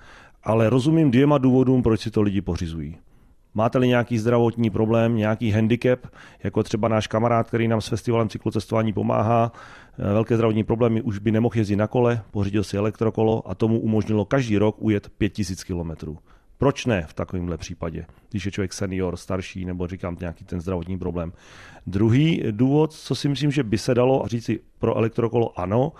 Ale 0.43 0.69
rozumím 0.69 1.11
dvěma 1.11 1.37
důvodům, 1.37 1.83
proč 1.83 2.01
si 2.01 2.11
to 2.11 2.21
lidi 2.21 2.41
pořizují. 2.41 2.97
Máte-li 3.53 3.87
nějaký 3.87 4.17
zdravotní 4.17 4.69
problém, 4.69 5.15
nějaký 5.15 5.51
handicap, 5.51 5.99
jako 6.43 6.63
třeba 6.63 6.87
náš 6.87 7.07
kamarád, 7.07 7.47
který 7.47 7.67
nám 7.67 7.81
s 7.81 7.87
festivalem 7.87 8.29
cyklocestování 8.29 8.93
pomáhá, 8.93 9.51
eh, 9.99 10.13
velké 10.13 10.35
zdravotní 10.35 10.63
problémy, 10.63 11.01
už 11.01 11.19
by 11.19 11.31
nemohl 11.31 11.57
jezdit 11.57 11.75
na 11.75 11.87
kole, 11.87 12.21
pořídil 12.31 12.63
si 12.63 12.77
elektrokolo 12.77 13.49
a 13.49 13.55
tomu 13.55 13.79
umožnilo 13.79 14.25
každý 14.25 14.57
rok 14.57 14.75
ujet 14.79 15.09
5000 15.17 15.63
kilometrů. 15.63 16.17
Proč 16.57 16.85
ne 16.85 17.05
v 17.07 17.13
takovémhle 17.13 17.57
případě, 17.57 18.05
když 18.29 18.45
je 18.45 18.51
člověk 18.51 18.73
senior, 18.73 19.17
starší 19.17 19.65
nebo 19.65 19.87
říkám 19.87 20.17
nějaký 20.19 20.45
ten 20.45 20.61
zdravotní 20.61 20.97
problém. 20.97 21.33
Druhý 21.87 22.43
důvod, 22.51 22.93
co 22.93 23.15
si 23.15 23.29
myslím, 23.29 23.51
že 23.51 23.63
by 23.63 23.77
se 23.77 23.95
dalo 23.95 24.23
říci 24.27 24.59
pro 24.79 24.97
elektrokolo 24.97 25.59
ano, 25.59 25.91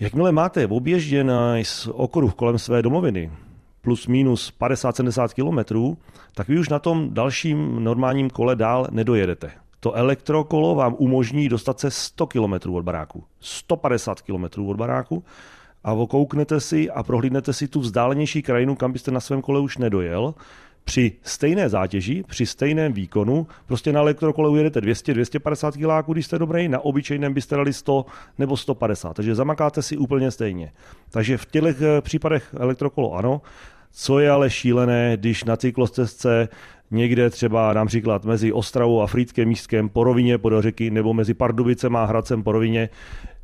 jakmile 0.00 0.32
máte 0.32 0.66
oběžděn 0.66 1.32
z 1.62 1.86
okruh 1.86 2.34
kolem 2.34 2.58
své 2.58 2.82
domoviny, 2.82 3.30
plus 3.80 4.06
minus 4.06 4.52
50-70 4.60 5.28
kilometrů, 5.28 5.98
tak 6.34 6.48
vy 6.48 6.58
už 6.58 6.68
na 6.68 6.78
tom 6.78 7.14
dalším 7.14 7.84
normálním 7.84 8.30
kole 8.30 8.56
dál 8.56 8.86
nedojedete. 8.90 9.50
To 9.80 9.92
elektrokolo 9.92 10.74
vám 10.74 10.96
umožní 10.98 11.48
dostat 11.48 11.80
se 11.80 11.90
100 11.90 12.26
km 12.26 12.52
od 12.74 12.84
baráku, 12.84 13.24
150 13.40 14.20
km 14.20 14.44
od 14.66 14.76
baráku 14.76 15.24
a 15.84 15.92
okouknete 15.92 16.60
si 16.60 16.90
a 16.90 17.02
prohlídnete 17.02 17.52
si 17.52 17.68
tu 17.68 17.80
vzdálenější 17.80 18.42
krajinu, 18.42 18.74
kam 18.74 18.92
byste 18.92 19.10
na 19.10 19.20
svém 19.20 19.42
kole 19.42 19.60
už 19.60 19.78
nedojel, 19.78 20.34
při 20.84 21.12
stejné 21.22 21.68
zátěži, 21.68 22.24
při 22.28 22.46
stejném 22.46 22.92
výkonu, 22.92 23.46
prostě 23.66 23.92
na 23.92 24.00
elektrokole 24.00 24.48
ujedete 24.48 24.80
200-250 24.80 25.72
kg, 26.02 26.08
když 26.08 26.26
jste 26.26 26.38
dobrý, 26.38 26.68
na 26.68 26.80
obyčejném 26.80 27.34
byste 27.34 27.56
dali 27.56 27.72
100 27.72 28.06
nebo 28.38 28.56
150, 28.56 29.14
takže 29.14 29.34
zamakáte 29.34 29.82
si 29.82 29.96
úplně 29.96 30.30
stejně. 30.30 30.72
Takže 31.10 31.36
v 31.36 31.46
těch 31.46 31.82
eh, 31.82 32.00
případech 32.00 32.54
elektrokolo 32.58 33.12
ano, 33.12 33.42
co 33.92 34.18
je 34.18 34.30
ale 34.30 34.50
šílené, 34.50 35.16
když 35.16 35.44
na 35.44 35.56
cyklostezce 35.56 36.48
někde 36.90 37.30
třeba 37.30 37.72
například 37.72 38.24
mezi 38.24 38.52
Ostravou 38.52 39.02
a 39.02 39.06
Frýdským 39.06 39.48
místkem 39.48 39.88
po 39.88 40.04
rovině 40.04 40.38
po 40.38 40.62
řeky 40.62 40.90
nebo 40.90 41.14
mezi 41.14 41.34
Pardubicem 41.34 41.96
a 41.96 42.04
Hradcem 42.04 42.42
po 42.42 42.52
rovině 42.52 42.88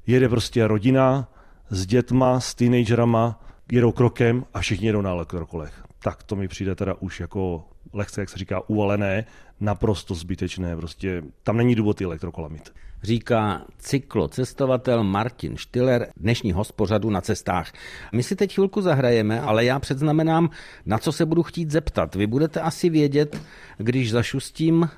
jede 0.07 0.29
prostě 0.29 0.67
rodina, 0.67 1.29
s 1.71 1.87
dětma, 1.87 2.41
s 2.41 2.55
teenagerama, 2.55 3.41
jedou 3.73 3.93
krokem 3.93 4.45
a 4.55 4.61
všichni 4.61 4.87
jedou 4.87 5.01
na 5.01 5.11
elektrokolech. 5.11 5.85
Tak 5.99 6.23
to 6.23 6.37
mi 6.37 6.49
přijde 6.49 6.75
teda 6.75 6.95
už 6.95 7.21
jako 7.21 7.65
lehce, 7.93 8.21
jak 8.21 8.29
se 8.29 8.39
říká, 8.39 8.69
uvalené, 8.69 9.25
naprosto 9.61 10.15
zbytečné. 10.15 10.77
Prostě 10.77 11.23
tam 11.43 11.57
není 11.57 11.75
důvod 11.75 11.97
ty 11.97 12.05
elektrokola 12.05 12.49
mít. 12.49 12.73
Říká 13.03 13.63
cyklocestovatel 13.79 15.05
Martin 15.05 15.57
Štiller, 15.57 16.09
dnešní 16.17 16.53
hospořadu 16.53 17.11
na 17.11 17.21
cestách. 17.21 17.73
My 18.13 18.23
si 18.23 18.37
teď 18.37 18.55
chvilku 18.55 18.83
zahrajeme, 18.83 19.41
ale 19.41 19.65
já 19.65 19.79
předznamenám, 19.79 20.51
na 20.87 20.99
co 20.99 21.13
se 21.13 21.27
budu 21.27 21.43
chtít 21.43 21.71
zeptat. 21.71 22.15
Vy 22.15 22.27
budete 22.27 22.61
asi 22.61 22.91
vědět, 22.91 23.41
když 23.79 24.11
zašustím 24.11 24.89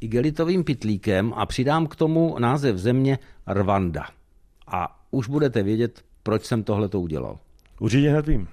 igelitovým 0.00 0.64
pitlíkem 0.64 1.32
a 1.36 1.46
přidám 1.46 1.86
k 1.86 1.96
tomu 1.96 2.36
název 2.38 2.76
země 2.76 3.18
Rwanda. 3.46 4.06
A 4.66 4.99
už 5.10 5.28
budete 5.28 5.62
vědět, 5.62 6.02
proč 6.22 6.44
jsem 6.44 6.62
tohle 6.62 6.88
to 6.88 7.00
udělal. 7.00 7.38
Určitě 7.80 8.10
hned 8.10 8.26
vím. 8.26 8.48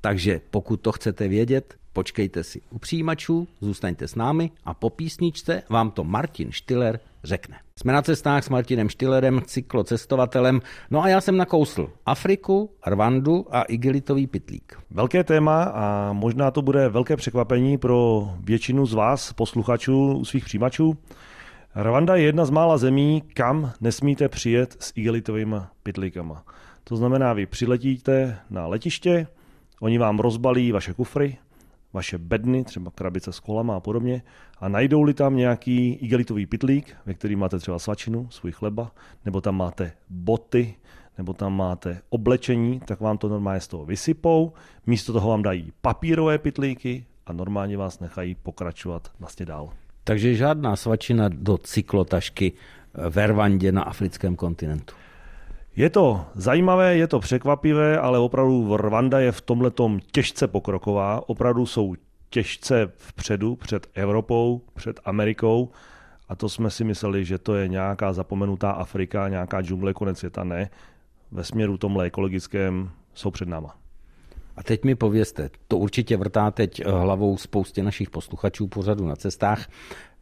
Takže 0.00 0.40
pokud 0.50 0.76
to 0.76 0.92
chcete 0.92 1.28
vědět, 1.28 1.74
počkejte 1.92 2.44
si 2.44 2.60
u 2.70 2.78
přijímačů, 2.78 3.48
zůstaňte 3.60 4.08
s 4.08 4.14
námi 4.14 4.50
a 4.64 4.74
po 4.74 4.90
písničce 4.90 5.62
vám 5.68 5.90
to 5.90 6.04
Martin 6.04 6.52
Štiller 6.52 7.00
řekne. 7.24 7.56
Jsme 7.78 7.92
na 7.92 8.02
cestách 8.02 8.44
s 8.44 8.48
Martinem 8.48 8.88
Štillerem, 8.88 9.42
cyklocestovatelem, 9.46 10.60
no 10.90 11.02
a 11.02 11.08
já 11.08 11.20
jsem 11.20 11.36
nakousl 11.36 11.90
Afriku, 12.06 12.70
Rwandu 12.86 13.46
a 13.50 13.62
igelitový 13.62 14.26
pitlík. 14.26 14.78
Velké 14.90 15.24
téma 15.24 15.62
a 15.64 16.12
možná 16.12 16.50
to 16.50 16.62
bude 16.62 16.88
velké 16.88 17.16
překvapení 17.16 17.78
pro 17.78 18.30
většinu 18.40 18.86
z 18.86 18.94
vás, 18.94 19.32
posluchačů, 19.32 20.24
svých 20.24 20.44
přijímačů. 20.44 20.96
Rwanda 21.76 22.16
je 22.16 22.22
jedna 22.22 22.44
z 22.44 22.50
mála 22.50 22.78
zemí, 22.78 23.22
kam 23.34 23.72
nesmíte 23.80 24.28
přijet 24.28 24.76
s 24.80 24.92
igelitovými 24.96 25.56
pytlíkama. 25.82 26.44
To 26.84 26.96
znamená, 26.96 27.32
vy 27.32 27.46
přiletíte 27.46 28.38
na 28.50 28.66
letiště, 28.66 29.26
oni 29.80 29.98
vám 29.98 30.18
rozbalí 30.18 30.72
vaše 30.72 30.94
kufry, 30.94 31.38
vaše 31.92 32.18
bedny, 32.18 32.64
třeba 32.64 32.90
krabice 32.90 33.32
s 33.32 33.40
kolama 33.40 33.76
a 33.76 33.80
podobně, 33.80 34.22
a 34.58 34.68
najdou-li 34.68 35.14
tam 35.14 35.36
nějaký 35.36 35.92
igelitový 35.92 36.46
pitlík, 36.46 36.96
ve 37.06 37.14
kterým 37.14 37.38
máte 37.38 37.58
třeba 37.58 37.78
svačinu, 37.78 38.28
svůj 38.30 38.52
chleba, 38.52 38.90
nebo 39.24 39.40
tam 39.40 39.56
máte 39.56 39.92
boty, 40.10 40.74
nebo 41.18 41.32
tam 41.32 41.56
máte 41.56 42.00
oblečení, 42.10 42.80
tak 42.80 43.00
vám 43.00 43.18
to 43.18 43.28
normálně 43.28 43.60
z 43.60 43.68
toho 43.68 43.84
vysypou, 43.84 44.52
místo 44.86 45.12
toho 45.12 45.28
vám 45.28 45.42
dají 45.42 45.72
papírové 45.80 46.38
pitlíky 46.38 47.06
a 47.26 47.32
normálně 47.32 47.76
vás 47.76 48.00
nechají 48.00 48.34
pokračovat 48.34 49.10
vlastně 49.18 49.46
dál. 49.46 49.81
Takže 50.04 50.34
žádná 50.34 50.76
svačina 50.76 51.28
do 51.28 51.58
cyklotašky 51.58 52.52
v 52.94 53.26
Rwandě 53.26 53.72
na 53.72 53.82
africkém 53.82 54.36
kontinentu. 54.36 54.94
Je 55.76 55.90
to 55.90 56.24
zajímavé, 56.34 56.96
je 56.96 57.06
to 57.06 57.20
překvapivé, 57.20 57.98
ale 57.98 58.18
opravdu 58.18 58.76
Rwanda 58.76 59.20
je 59.20 59.32
v 59.32 59.40
tomhle 59.40 59.72
těžce 60.12 60.48
pokroková. 60.48 61.28
Opravdu 61.28 61.66
jsou 61.66 61.94
těžce 62.30 62.92
vpředu, 62.96 63.56
před 63.56 63.86
Evropou, 63.94 64.60
před 64.74 65.00
Amerikou. 65.04 65.70
A 66.28 66.36
to 66.36 66.48
jsme 66.48 66.70
si 66.70 66.84
mysleli, 66.84 67.24
že 67.24 67.38
to 67.38 67.54
je 67.54 67.68
nějaká 67.68 68.12
zapomenutá 68.12 68.70
Afrika, 68.70 69.28
nějaká 69.28 69.62
džungle, 69.62 69.94
konec 69.94 70.18
světa. 70.18 70.44
Ne. 70.44 70.70
Ve 71.30 71.44
směru 71.44 71.78
tomhle 71.78 72.04
ekologickém 72.04 72.90
jsou 73.14 73.30
před 73.30 73.48
náma. 73.48 73.81
A 74.56 74.62
teď 74.62 74.84
mi 74.84 74.94
povězte, 74.94 75.50
to 75.68 75.78
určitě 75.78 76.16
vrtá 76.16 76.50
teď 76.50 76.86
hlavou 76.86 77.36
spoustě 77.36 77.82
našich 77.82 78.10
posluchačů 78.10 78.66
pořadu 78.66 79.06
na 79.06 79.16
cestách. 79.16 79.66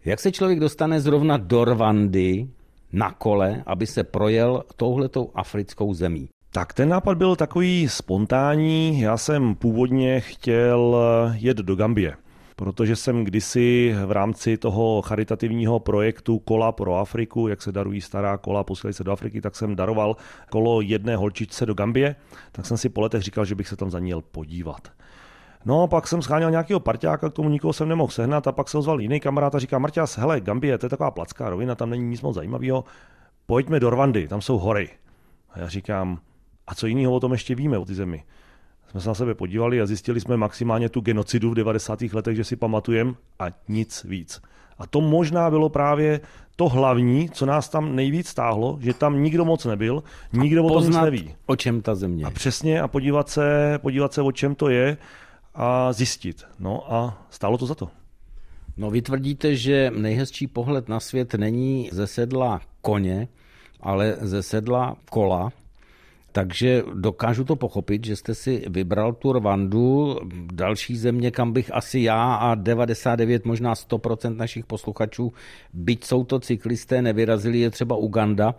Jak 0.05 0.21
se 0.21 0.33
člověk 0.33 0.61
dostane 0.61 1.01
zrovna 1.01 1.37
do 1.37 1.65
Rwandy 1.65 2.49
na 2.93 3.13
kole, 3.13 3.63
aby 3.67 3.87
se 3.87 4.05
projel 4.05 4.63
touhletou 4.77 5.31
africkou 5.35 5.95
zemí? 5.95 6.29
Tak 6.53 6.73
ten 6.73 6.89
nápad 6.89 7.19
byl 7.19 7.37
takový 7.37 7.89
spontánní. 7.89 9.01
Já 9.01 9.17
jsem 9.17 9.55
původně 9.55 10.21
chtěl 10.21 10.97
jet 11.35 11.57
do 11.57 11.77
Gambie 11.77 12.17
protože 12.61 12.97
jsem 12.97 13.25
kdysi 13.25 13.95
v 14.07 14.13
rámci 14.13 14.57
toho 14.57 15.03
charitativního 15.03 15.81
projektu 15.81 16.39
Kola 16.39 16.73
pro 16.73 16.97
Afriku, 16.97 17.49
jak 17.49 17.63
se 17.63 17.73
darují 17.73 18.01
stará 18.01 18.37
kola, 18.37 18.65
posílají 18.65 18.95
se 18.95 19.05
do 19.05 19.13
Afriky, 19.13 19.41
tak 19.41 19.57
jsem 19.57 19.77
daroval 19.77 20.17
kolo 20.51 20.81
jedné 20.81 21.17
holčičce 21.17 21.67
do 21.67 21.75
Gambie, 21.75 22.17
tak 22.53 22.67
jsem 22.67 22.77
si 22.77 22.89
po 22.89 23.01
letech 23.01 23.23
říkal, 23.23 23.45
že 23.45 23.55
bych 23.55 23.69
se 23.69 23.77
tam 23.77 23.91
za 23.91 23.99
ní 23.99 24.09
jel 24.09 24.21
podívat. 24.21 24.89
No 25.65 25.83
a 25.83 25.87
pak 25.87 26.09
jsem 26.09 26.23
scháněl 26.23 26.51
nějakého 26.51 26.81
parťáka, 26.81 27.31
k 27.31 27.33
tomu 27.33 27.49
nikoho 27.49 27.73
jsem 27.73 27.89
nemohl 27.89 28.13
sehnat 28.13 28.47
a 28.47 28.53
pak 28.53 28.69
se 28.69 28.79
ozval 28.79 29.01
jiný 29.01 29.21
kamarád 29.21 29.55
a 29.55 29.59
říká, 29.59 29.79
Marťas, 29.79 30.19
hele, 30.19 30.41
Gambie, 30.41 30.79
to 30.79 30.87
je 30.87 30.91
taková 30.91 31.11
placká 31.11 31.51
rovina, 31.51 31.75
tam 31.75 31.91
není 31.91 32.09
nic 32.09 32.23
moc 32.23 32.35
zajímavého, 32.35 32.85
pojďme 33.47 33.81
do 33.81 33.91
Rwandy, 33.91 34.29
tam 34.29 34.41
jsou 34.41 34.59
hory. 34.59 34.89
A 35.51 35.59
já 35.59 35.69
říkám, 35.69 36.19
a 36.67 36.75
co 36.75 36.87
jiného 36.87 37.13
o 37.13 37.21
tom 37.21 37.33
ještě 37.33 37.55
víme, 37.55 37.79
o 37.79 37.85
ty 37.85 37.95
zemi? 37.95 38.25
Jsme 38.91 39.01
se 39.01 39.09
na 39.09 39.15
sebe 39.15 39.35
podívali 39.35 39.81
a 39.81 39.87
zjistili 39.87 40.21
jsme 40.21 40.37
maximálně 40.37 40.89
tu 40.89 41.01
genocidu 41.01 41.51
v 41.51 41.55
90. 41.55 42.03
letech, 42.03 42.37
že 42.37 42.45
si 42.45 42.57
pamatujeme 42.57 43.15
a 43.39 43.47
nic 43.69 44.05
víc. 44.09 44.43
A 44.79 44.87
to 44.87 45.01
možná 45.01 45.51
bylo 45.51 45.69
právě 45.69 46.21
to 46.57 46.69
hlavní, 46.69 47.29
co 47.31 47.47
nás 47.47 47.69
tam 47.69 47.97
nejvíc 47.97 48.29
stáhlo, 48.29 48.79
že 48.81 48.95
tam 48.95 49.23
nikdo 49.23 49.45
moc 49.45 49.65
nebyl, 49.65 50.03
nikdo 50.33 50.65
o 50.65 50.75
tom 50.75 50.87
nic 50.87 50.97
neví. 50.97 51.35
o 51.47 51.57
čem 51.57 51.83
ta 51.83 51.95
země 51.95 52.25
A 52.25 52.31
přesně 52.31 52.81
a 52.81 52.89
podívat 52.89 53.29
se, 53.29 53.79
podívat 53.83 54.13
se, 54.13 54.23
o 54.23 54.33
čem 54.33 54.55
to 54.55 54.69
je 54.69 54.97
a 55.55 55.93
zjistit. 55.93 56.45
No 56.59 56.95
a 56.95 57.27
stálo 57.31 57.59
to 57.59 57.67
za 57.67 57.75
to. 57.75 57.89
No 58.77 58.91
vy 58.91 59.03
tvrdíte, 59.03 59.57
že 59.57 59.93
nejhezčí 59.97 60.47
pohled 60.47 60.89
na 60.89 61.01
svět 61.01 61.35
není 61.35 61.91
ze 61.93 62.07
sedla 62.07 62.61
koně, 62.81 63.29
ale 63.81 64.17
ze 64.21 64.43
sedla 64.43 64.97
kola. 65.11 65.53
Takže 66.33 66.83
dokážu 66.95 67.45
to 67.45 67.57
pochopit, 67.57 68.05
že 68.05 68.17
jste 68.17 68.35
si 68.35 68.65
vybral 68.69 69.13
tu 69.13 69.33
Rwandu, 69.33 70.19
další 70.53 70.97
země, 70.97 71.31
kam 71.31 71.53
bych 71.53 71.75
asi 71.75 72.01
já 72.01 72.35
a 72.35 72.55
99, 72.55 73.45
možná 73.45 73.75
100% 73.75 74.37
našich 74.37 74.65
posluchačů, 74.65 75.33
byť 75.73 76.05
jsou 76.05 76.25
to 76.25 76.41
cyklisté, 76.41 77.03
nevyrazili, 77.03 77.59
je 77.59 77.71
třeba 77.71 77.97
Uganda. 77.97 78.55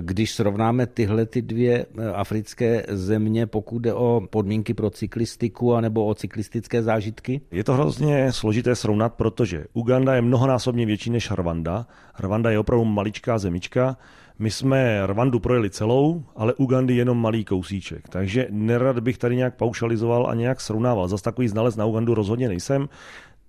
Když 0.00 0.32
srovnáme 0.32 0.86
tyhle 0.86 1.26
ty 1.26 1.42
dvě 1.42 1.86
africké 2.14 2.82
země, 2.88 3.46
pokud 3.46 3.78
jde 3.78 3.94
o 3.94 4.22
podmínky 4.30 4.74
pro 4.74 4.90
cyklistiku 4.90 5.74
anebo 5.74 6.06
o 6.06 6.14
cyklistické 6.14 6.82
zážitky? 6.82 7.40
Je 7.50 7.64
to 7.64 7.74
hrozně 7.74 8.32
složité 8.32 8.74
srovnat, 8.74 9.14
protože 9.14 9.64
Uganda 9.72 10.14
je 10.14 10.22
mnohonásobně 10.22 10.86
větší 10.86 11.10
než 11.10 11.30
Rwanda. 11.30 11.86
Rwanda 12.20 12.50
je 12.50 12.58
opravdu 12.58 12.84
maličká 12.84 13.38
zemička, 13.38 13.96
my 14.38 14.50
jsme 14.50 15.06
Rwandu 15.06 15.38
projeli 15.38 15.70
celou, 15.70 16.22
ale 16.36 16.54
Ugandy 16.54 16.96
jenom 16.96 17.18
malý 17.18 17.44
kousíček. 17.44 18.08
Takže 18.08 18.46
nerad 18.50 18.98
bych 18.98 19.18
tady 19.18 19.36
nějak 19.36 19.56
paušalizoval 19.56 20.26
a 20.30 20.34
nějak 20.34 20.60
srovnával. 20.60 21.08
Zas 21.08 21.22
takový 21.22 21.48
znalec 21.48 21.76
na 21.76 21.84
Ugandu 21.84 22.14
rozhodně 22.14 22.48
nejsem. 22.48 22.88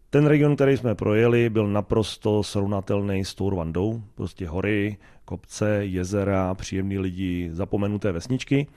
Ten 0.10 0.26
region, 0.26 0.56
který 0.56 0.78
jsme 0.78 0.96
projeli, 0.96 1.50
byl 1.50 1.68
naprosto 1.68 2.44
srovnatelný 2.44 3.26
s 3.26 3.36
tou 3.36 3.50
Rwandou. 3.50 4.02
Prostě 4.16 4.48
hory, 4.48 4.98
kopce, 5.30 5.86
jezera, 5.86 6.54
příjemní 6.54 7.00
lidi, 7.00 7.50
zapomenuté 7.54 8.12
vesničky. 8.12 8.68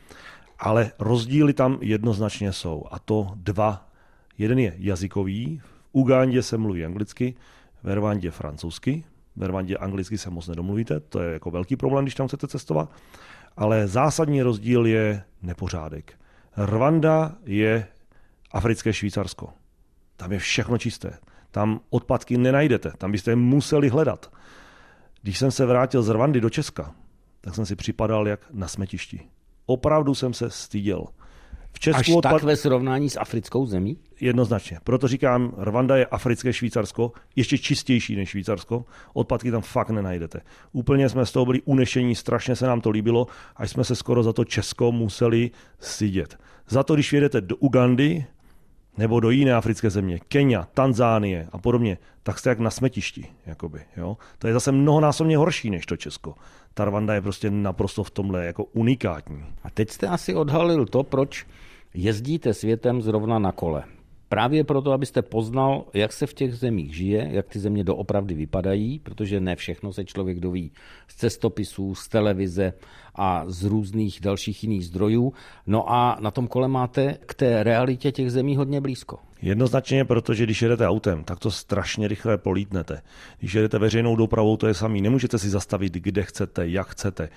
Ale 0.59 0.93
rozdíly 0.99 1.53
tam 1.53 1.79
jednoznačně 1.81 2.53
jsou. 2.53 2.85
A 2.91 2.99
to 2.99 3.33
dva. 3.37 3.89
Jeden 4.39 4.59
je 4.59 4.75
jazykový. 4.79 5.61
V 5.65 5.89
Ugandě 5.93 6.43
se 6.43 6.59
mluví 6.59 6.85
anglicky, 6.85 7.35
ve 7.83 7.95
Rwandě 7.95 8.31
francouzsky, 8.31 9.05
ve 9.37 9.47
Rwandě 9.47 9.77
anglicky 9.77 10.19
se 10.19 10.31
moc 10.31 10.49
nedomluvíte, 10.49 11.01
to 11.01 11.23
je 11.23 11.33
jako 11.33 11.51
velký 11.51 11.77
problém, 11.77 12.05
když 12.05 12.15
tam 12.15 12.29
chcete 12.29 12.49
cestovat. 12.49 12.91
Ale 13.57 13.89
zásadní 13.89 14.43
rozdíl 14.43 14.87
je 14.87 15.23
nepořádek. 15.43 16.13
Rwanda 16.57 17.33
je 17.45 17.87
africké 18.53 18.93
Švýcarsko. 18.93 19.49
Tam 20.17 20.33
je 20.33 20.39
všechno 20.39 20.79
čisté. 20.79 21.19
Tam 21.51 21.81
odpadky 21.91 22.39
nenajdete. 22.39 22.93
Tam 22.99 23.13
byste 23.13 23.31
je 23.31 23.37
museli 23.37 23.89
hledat. 23.89 24.33
Když 25.23 25.39
jsem 25.39 25.51
se 25.51 25.67
vrátil 25.67 26.03
z 26.03 26.09
Rwandy 26.09 26.41
do 26.41 26.51
Česka, 26.51 26.95
tak 27.41 27.55
jsem 27.55 27.67
si 27.67 27.77
připadal 27.77 28.29
jak 28.29 28.41
na 28.53 28.69
smetišti. 28.69 29.21
Opravdu 29.67 30.15
jsem 30.15 30.35
se 30.35 30.51
styděl. 30.51 31.05
V 31.73 31.81
Česku 31.81 32.01
Až 32.01 32.09
odpad... 32.09 32.33
tak 32.33 32.43
ve 32.43 32.57
srovnání 32.57 33.11
s 33.11 33.21
africkou 33.21 33.67
zemí? 33.67 33.99
Jednoznačně. 34.21 34.79
Proto 34.85 35.09
říkám, 35.09 35.55
Rwanda 35.59 35.97
je 35.97 36.07
africké 36.07 36.53
Švýcarsko, 36.53 37.13
ještě 37.37 37.59
čistější 37.59 38.17
než 38.17 38.29
Švýcarsko. 38.29 38.85
Odpadky 39.15 39.51
tam 39.51 39.63
fakt 39.63 39.91
nenajdete. 39.91 40.41
Úplně 40.73 41.09
jsme 41.09 41.27
z 41.27 41.33
toho 41.33 41.47
byli 41.47 41.63
unešení, 41.63 42.15
strašně 42.15 42.57
se 42.57 42.67
nám 42.67 42.81
to 42.81 42.91
líbilo, 42.91 43.27
až 43.57 43.71
jsme 43.71 43.85
se 43.85 43.97
skoro 43.97 44.23
za 44.23 44.33
to 44.33 44.45
Česko 44.45 44.93
museli 44.93 45.51
stydět. 45.79 46.39
Za 46.69 46.83
to, 46.83 46.95
když 46.95 47.13
jedete 47.13 47.41
do 47.41 47.57
Ugandy, 47.57 48.25
nebo 48.99 49.21
do 49.21 49.31
jiné 49.31 49.55
africké 49.55 49.91
země, 49.91 50.19
Kenia, 50.29 50.69
Tanzánie 50.75 51.49
a 51.53 51.59
podobně, 51.59 51.99
tak 52.23 52.39
jste 52.39 52.49
jak 52.49 52.59
na 52.59 52.71
smetišti. 52.71 53.27
Jakoby, 53.47 53.81
jo? 53.97 54.17
To 54.39 54.47
je 54.47 54.53
zase 54.53 54.73
mnohonásobně 54.73 55.37
horší 55.37 55.71
než 55.71 55.87
to 55.87 55.97
Česko. 55.97 56.35
Ta 56.75 56.85
Rwanda 56.85 57.15
je 57.15 57.23
prostě 57.23 57.51
naprosto 57.51 58.05
v 58.05 58.11
tomhle 58.11 58.47
jako 58.47 58.65
unikátní. 58.65 59.45
A 59.63 59.71
teď 59.71 59.91
jste 59.91 60.09
asi 60.09 60.35
odhalil 60.35 60.87
to, 60.87 61.03
proč 61.03 61.47
jezdíte 61.95 62.55
světem 62.55 63.03
zrovna 63.03 63.39
na 63.39 63.53
kole. 63.53 63.85
Právě 64.33 64.65
proto, 64.65 64.93
abyste 64.93 65.23
poznal, 65.23 65.85
jak 65.95 66.13
se 66.13 66.27
v 66.27 66.35
těch 66.35 66.55
zemích 66.55 66.97
žije, 66.97 67.29
jak 67.33 67.49
ty 67.49 67.59
země 67.59 67.85
doopravdy 67.85 68.35
vypadají, 68.35 68.99
protože 68.99 69.41
ne 69.41 69.57
všechno 69.57 69.93
se 69.93 70.05
člověk 70.05 70.41
doví 70.41 70.73
z 71.09 71.15
cestopisů, 71.15 71.95
z 71.95 72.09
televize 72.09 72.73
a 73.15 73.45
z 73.47 73.65
různých 73.65 74.21
dalších 74.21 74.63
jiných 74.65 74.87
zdrojů. 74.87 75.33
No 75.67 75.93
a 75.93 76.17
na 76.21 76.31
tom 76.31 76.49
kole 76.49 76.69
máte 76.69 77.19
k 77.27 77.35
té 77.35 77.63
realitě 77.63 78.13
těch 78.13 78.33
zemí 78.33 78.57
hodně 78.57 78.81
blízko. 78.81 79.19
Jednoznačně, 79.43 80.05
protože 80.05 80.45
když 80.45 80.63
jedete 80.63 80.89
autem, 80.89 81.25
tak 81.25 81.39
to 81.39 81.51
strašně 81.51 82.09
rychle 82.09 82.39
polítnete. 82.39 83.03
Když 83.39 83.55
jedete 83.55 83.79
veřejnou 83.79 84.17
dopravou, 84.17 84.57
to 84.57 84.67
je 84.67 84.75
samý. 84.75 85.03
Nemůžete 85.03 85.39
si 85.39 85.51
zastavit, 85.51 85.93
kde 85.93 86.23
chcete, 86.23 86.69
jak 86.69 86.89
chcete. 86.89 87.29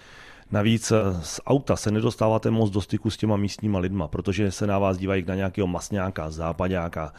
Navíc 0.52 0.92
eh, 0.92 0.98
z 1.22 1.42
auta 1.46 1.76
se 1.76 1.92
nedostáváte 1.92 2.52
moc 2.52 2.72
do 2.72 2.82
styku 2.82 3.10
s 3.10 3.18
těma 3.18 3.38
místníma 3.38 3.80
lidma, 3.80 4.08
protože 4.08 4.52
se 4.52 4.68
na 4.68 4.80
vás 4.80 4.98
dívají 4.98 5.24
na 5.28 5.36
nějakého 5.36 5.68
masňáka, 5.68 6.32
západňáka, 6.32 7.14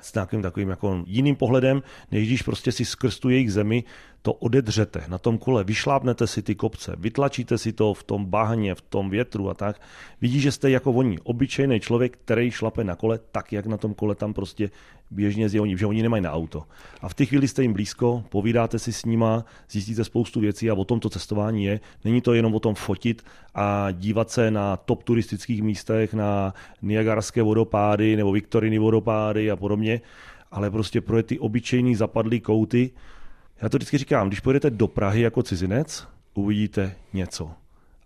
s 0.00 0.14
nějakým 0.14 0.42
takovým 0.42 0.68
jako 0.68 1.02
jiným 1.06 1.36
pohledem, 1.36 1.82
než 2.10 2.26
když 2.26 2.42
prostě 2.42 2.72
si 2.72 2.84
skrz 2.84 3.18
tu 3.18 3.28
jejich 3.28 3.52
zemi 3.52 3.84
to 4.22 4.32
odedřete 4.32 5.04
na 5.08 5.18
tom 5.18 5.38
kole, 5.38 5.64
vyšlápnete 5.64 6.26
si 6.26 6.42
ty 6.42 6.54
kopce, 6.54 6.94
vytlačíte 6.98 7.58
si 7.58 7.72
to 7.72 7.94
v 7.94 8.02
tom 8.02 8.26
bahně, 8.26 8.74
v 8.74 8.80
tom 8.80 9.10
větru 9.10 9.50
a 9.50 9.54
tak. 9.54 9.80
Vidí, 10.20 10.40
že 10.40 10.52
jste 10.52 10.70
jako 10.70 10.92
oni, 10.92 11.18
obyčejný 11.18 11.80
člověk, 11.80 12.18
který 12.24 12.50
šlape 12.50 12.84
na 12.84 12.96
kole, 12.96 13.20
tak 13.32 13.52
jak 13.52 13.66
na 13.66 13.76
tom 13.76 13.94
kole 13.94 14.14
tam 14.14 14.34
prostě 14.34 14.70
běžně 15.12 15.48
zje 15.48 15.60
oni, 15.60 15.78
že 15.78 15.86
oni 15.86 16.02
nemají 16.02 16.22
na 16.22 16.32
auto. 16.32 16.62
A 17.00 17.08
v 17.08 17.14
té 17.14 17.24
chvíli 17.24 17.48
jste 17.48 17.62
jim 17.62 17.72
blízko, 17.72 18.24
povídáte 18.28 18.78
si 18.78 18.92
s 18.92 19.04
nima, 19.04 19.44
zjistíte 19.70 20.04
spoustu 20.04 20.40
věcí 20.40 20.70
a 20.70 20.74
o 20.74 20.84
tom 20.84 21.00
to 21.00 21.10
cestování 21.10 21.64
je. 21.64 21.80
Není 22.04 22.20
to 22.20 22.34
jenom 22.34 22.54
o 22.54 22.60
tom 22.60 22.74
fotit 22.74 23.22
a 23.54 23.90
dívat 23.90 24.30
se 24.30 24.50
na 24.50 24.76
top 24.76 25.02
turistických 25.02 25.62
místech, 25.62 26.14
na 26.14 26.54
Niagarské 26.82 27.42
vodopády 27.42 28.16
nebo 28.16 28.32
Viktoriny 28.32 28.78
vodopády 28.78 29.50
a 29.50 29.56
podobně, 29.56 30.00
ale 30.50 30.70
prostě 30.70 31.00
pro 31.00 31.22
ty 31.22 31.38
obyčejný 31.38 31.94
zapadlý 31.94 32.40
kouty, 32.40 32.90
já 33.62 33.68
to 33.68 33.76
vždycky 33.76 33.98
říkám, 33.98 34.28
když 34.28 34.40
pojedete 34.40 34.70
do 34.70 34.88
Prahy 34.88 35.20
jako 35.20 35.42
cizinec, 35.42 36.08
uvidíte 36.34 36.94
něco. 37.12 37.50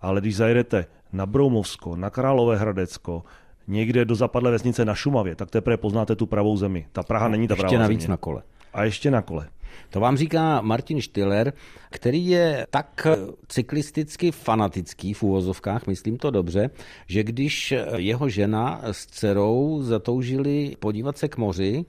Ale 0.00 0.20
když 0.20 0.36
zajedete 0.36 0.86
na 1.12 1.26
Broumovsko, 1.26 1.96
na 1.96 2.10
Královéhradecko, 2.10 3.24
někde 3.68 4.04
do 4.04 4.14
zapadlé 4.14 4.50
vesnice 4.50 4.84
na 4.84 4.94
Šumavě, 4.94 5.34
tak 5.34 5.50
teprve 5.50 5.76
poznáte 5.76 6.16
tu 6.16 6.26
pravou 6.26 6.56
zemi. 6.56 6.86
Ta 6.92 7.02
Praha 7.02 7.28
není 7.28 7.48
ta 7.48 7.52
ještě 7.54 7.60
pravá 7.62 7.72
Ještě 7.72 7.78
navíc 7.82 8.00
země. 8.00 8.10
na 8.10 8.16
kole. 8.16 8.42
A 8.72 8.84
ještě 8.84 9.10
na 9.10 9.22
kole. 9.22 9.48
To 9.90 10.00
vám 10.00 10.16
říká 10.16 10.60
Martin 10.60 11.00
Štiller, 11.00 11.52
který 11.90 12.26
je 12.26 12.66
tak 12.70 13.06
cyklisticky 13.48 14.30
fanatický 14.30 15.14
v 15.14 15.22
úvozovkách, 15.22 15.86
myslím 15.86 16.18
to 16.18 16.30
dobře, 16.30 16.70
že 17.06 17.22
když 17.22 17.74
jeho 17.96 18.28
žena 18.28 18.80
s 18.82 19.06
dcerou 19.06 19.82
zatoužili 19.82 20.76
podívat 20.80 21.18
se 21.18 21.28
k 21.28 21.36
moři, 21.36 21.84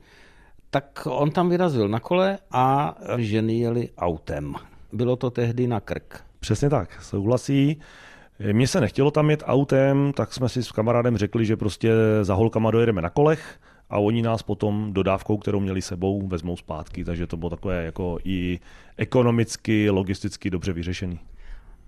tak 0.70 1.08
on 1.10 1.32
tam 1.32 1.50
vyrazil 1.50 1.88
na 1.88 2.00
kole 2.00 2.38
a 2.52 2.96
ženy 3.18 3.60
jeli 3.60 3.90
autem. 3.98 4.56
Bylo 4.94 5.16
to 5.16 5.30
tehdy 5.30 5.68
na 5.68 5.80
krk. 5.80 6.24
Přesně 6.40 6.70
tak, 6.70 7.02
souhlasí. 7.04 7.80
Mně 8.52 8.68
se 8.68 8.82
nechtělo 8.82 9.12
tam 9.12 9.30
jet 9.30 9.44
autem, 9.46 10.14
tak 10.16 10.34
jsme 10.34 10.50
si 10.50 10.64
s 10.64 10.72
kamarádem 10.72 11.18
řekli, 11.18 11.46
že 11.46 11.58
prostě 11.58 11.92
za 12.22 12.34
holkama 12.34 12.72
dojedeme 12.72 13.02
na 13.02 13.10
kolech 13.10 13.60
a 13.90 14.00
oni 14.00 14.22
nás 14.22 14.44
potom 14.44 14.94
dodávkou, 14.94 15.38
kterou 15.38 15.60
měli 15.60 15.82
sebou, 15.82 16.28
vezmou 16.28 16.58
zpátky, 16.58 17.06
takže 17.06 17.28
to 17.28 17.38
bylo 17.38 17.50
takové 17.50 17.84
jako 17.84 18.18
i 18.24 18.60
ekonomicky, 18.98 19.90
logisticky 19.90 20.50
dobře 20.50 20.74
vyřešený. 20.74 21.20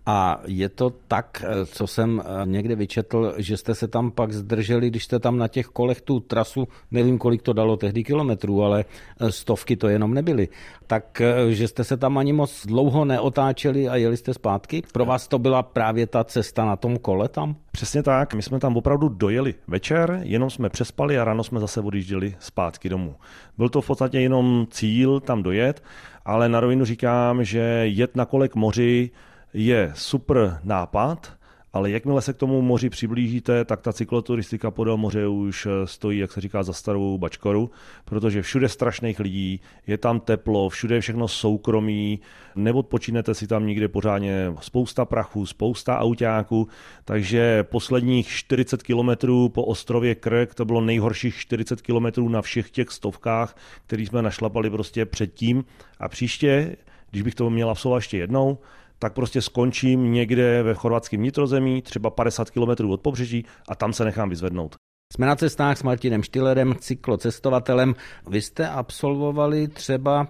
A 0.09 0.39
je 0.45 0.69
to 0.69 0.93
tak, 1.07 1.45
co 1.65 1.87
jsem 1.87 2.23
někde 2.45 2.75
vyčetl, 2.75 3.33
že 3.37 3.57
jste 3.57 3.75
se 3.75 3.87
tam 3.87 4.11
pak 4.11 4.33
zdrželi, 4.33 4.89
když 4.89 5.03
jste 5.03 5.19
tam 5.19 5.37
na 5.37 5.47
těch 5.47 5.65
kolech 5.65 6.01
tu 6.01 6.19
trasu, 6.19 6.67
nevím, 6.91 7.17
kolik 7.17 7.41
to 7.41 7.53
dalo 7.53 7.77
tehdy 7.77 8.03
kilometrů, 8.03 8.63
ale 8.63 8.85
stovky 9.29 9.75
to 9.75 9.87
jenom 9.87 10.13
nebyly, 10.13 10.47
tak 10.87 11.21
že 11.49 11.67
jste 11.67 11.83
se 11.83 11.97
tam 11.97 12.17
ani 12.17 12.33
moc 12.33 12.65
dlouho 12.65 13.05
neotáčeli 13.05 13.89
a 13.89 13.95
jeli 13.95 14.17
jste 14.17 14.33
zpátky? 14.33 14.83
Pro 14.93 15.05
vás 15.05 15.27
to 15.27 15.39
byla 15.39 15.63
právě 15.63 16.07
ta 16.07 16.23
cesta 16.23 16.65
na 16.65 16.75
tom 16.75 16.97
kole 16.97 17.29
tam? 17.29 17.55
Přesně 17.71 18.03
tak, 18.03 18.33
my 18.33 18.41
jsme 18.41 18.59
tam 18.59 18.77
opravdu 18.77 19.09
dojeli 19.09 19.55
večer, 19.67 20.19
jenom 20.23 20.49
jsme 20.49 20.69
přespali 20.69 21.19
a 21.19 21.23
ráno 21.23 21.43
jsme 21.43 21.59
zase 21.59 21.81
odjížděli 21.81 22.35
zpátky 22.39 22.89
domů. 22.89 23.15
Byl 23.57 23.69
to 23.69 23.81
v 23.81 23.87
podstatě 23.87 24.19
jenom 24.19 24.67
cíl 24.71 25.19
tam 25.19 25.43
dojet, 25.43 25.83
ale 26.25 26.49
na 26.49 26.59
rovinu 26.59 26.85
říkám, 26.85 27.43
že 27.43 27.59
jet 27.83 28.15
na 28.15 28.25
kole 28.25 28.47
k 28.47 28.55
moři 28.55 29.09
je 29.53 29.91
super 29.95 30.59
nápad, 30.63 31.39
ale 31.73 31.91
jakmile 31.91 32.21
se 32.21 32.33
k 32.33 32.37
tomu 32.37 32.61
moři 32.61 32.89
přiblížíte, 32.89 33.65
tak 33.65 33.81
ta 33.81 33.93
cykloturistika 33.93 34.71
podél 34.71 34.97
moře 34.97 35.27
už 35.27 35.65
eh, 35.65 35.87
stojí, 35.87 36.19
jak 36.19 36.31
se 36.31 36.41
říká, 36.41 36.63
za 36.63 36.73
starou 36.73 37.17
bačkoru, 37.17 37.71
protože 38.05 38.41
všude 38.41 38.69
strašných 38.69 39.19
lidí, 39.19 39.61
je 39.87 39.97
tam 39.97 40.19
teplo, 40.19 40.69
všude 40.69 40.95
je 40.95 41.01
všechno 41.01 41.27
soukromí, 41.27 42.19
neodpočínete 42.55 43.33
si 43.33 43.47
tam 43.47 43.65
nikde 43.65 43.87
pořádně, 43.87 44.53
spousta 44.61 45.05
prachu, 45.05 45.45
spousta 45.45 45.99
autáků, 45.99 46.67
takže 47.05 47.63
posledních 47.63 48.27
40 48.27 48.83
kilometrů 48.83 49.49
po 49.49 49.63
ostrově 49.65 50.15
Krk, 50.15 50.55
to 50.55 50.65
bylo 50.65 50.81
nejhorších 50.81 51.35
40 51.35 51.81
kilometrů 51.81 52.29
na 52.29 52.41
všech 52.41 52.71
těch 52.71 52.89
stovkách, 52.89 53.55
který 53.87 54.05
jsme 54.05 54.21
našlapali 54.21 54.69
prostě 54.69 55.05
předtím. 55.05 55.65
A 55.99 56.07
příště, 56.07 56.75
když 57.11 57.21
bych 57.21 57.35
to 57.35 57.49
měl 57.49 57.69
absolvovat 57.69 57.99
ještě 57.99 58.17
jednou, 58.17 58.57
tak 58.99 59.13
prostě 59.13 59.41
skončím 59.41 60.11
někde 60.13 60.63
ve 60.63 60.73
chorvatském 60.73 61.21
nitrozemí, 61.21 61.81
třeba 61.81 62.09
50 62.09 62.49
km 62.49 62.89
od 62.89 63.01
pobřeží 63.01 63.45
a 63.69 63.75
tam 63.75 63.93
se 63.93 64.05
nechám 64.05 64.29
vyzvednout. 64.29 64.75
Jsme 65.13 65.25
na 65.25 65.35
cestách 65.35 65.77
s 65.77 65.83
Martinem 65.83 66.23
Štilerem, 66.23 66.75
cyklocestovatelem. 66.79 67.95
Vy 68.29 68.41
jste 68.41 68.69
absolvovali 68.69 69.67
třeba 69.67 70.27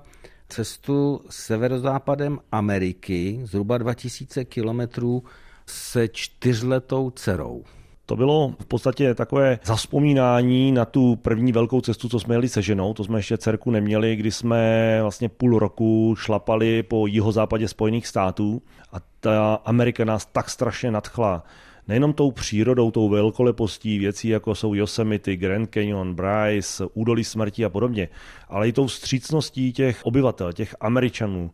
cestu 0.50 1.22
severozápadem 1.30 2.40
Ameriky, 2.52 3.40
zhruba 3.44 3.78
2000 3.78 4.46
kilometrů 4.46 5.24
se 5.66 6.08
čtyřletou 6.08 7.12
dcerou. 7.12 7.64
To 8.10 8.16
bylo 8.16 8.54
v 8.60 8.66
podstatě 8.66 9.16
takové 9.16 9.60
zaspomínání 9.64 10.72
na 10.72 10.86
tu 10.86 11.16
první 11.16 11.52
velkou 11.52 11.82
cestu, 11.82 12.10
co 12.10 12.20
jsme 12.20 12.36
jeli 12.36 12.50
se 12.50 12.62
ženou. 12.62 12.94
To 12.94 13.04
jsme 13.04 13.20
ještě 13.20 13.38
dcerku 13.38 13.72
neměli, 13.72 14.16
kdy 14.16 14.32
jsme 14.32 14.98
vlastně 15.02 15.30
půl 15.30 15.60
roku 15.60 16.16
šlapali 16.18 16.84
po 16.84 17.08
jihozápadě 17.08 17.68
Spojených 17.68 18.08
států 18.08 18.62
a 18.94 18.98
ta 19.20 19.62
Amerika 19.66 20.06
nás 20.06 20.26
tak 20.26 20.50
strašně 20.50 20.92
nadchla 20.92 21.44
nejenom 21.88 22.14
tou 22.14 22.32
přírodou, 22.32 22.92
tou 22.92 23.10
velkolepostí 23.10 24.00
věcí, 24.00 24.28
jako 24.28 24.56
jsou 24.56 24.74
Yosemite, 24.74 25.36
Grand 25.36 25.70
Canyon, 25.74 26.16
Bryce, 26.16 26.86
Údolí 26.94 27.24
smrti 27.24 27.66
a 27.66 27.70
podobně, 27.70 28.10
ale 28.48 28.68
i 28.68 28.74
tou 28.74 28.88
střícností 28.88 29.74
těch 29.74 30.00
obyvatel, 30.04 30.54
těch 30.54 30.76
Američanů, 30.80 31.52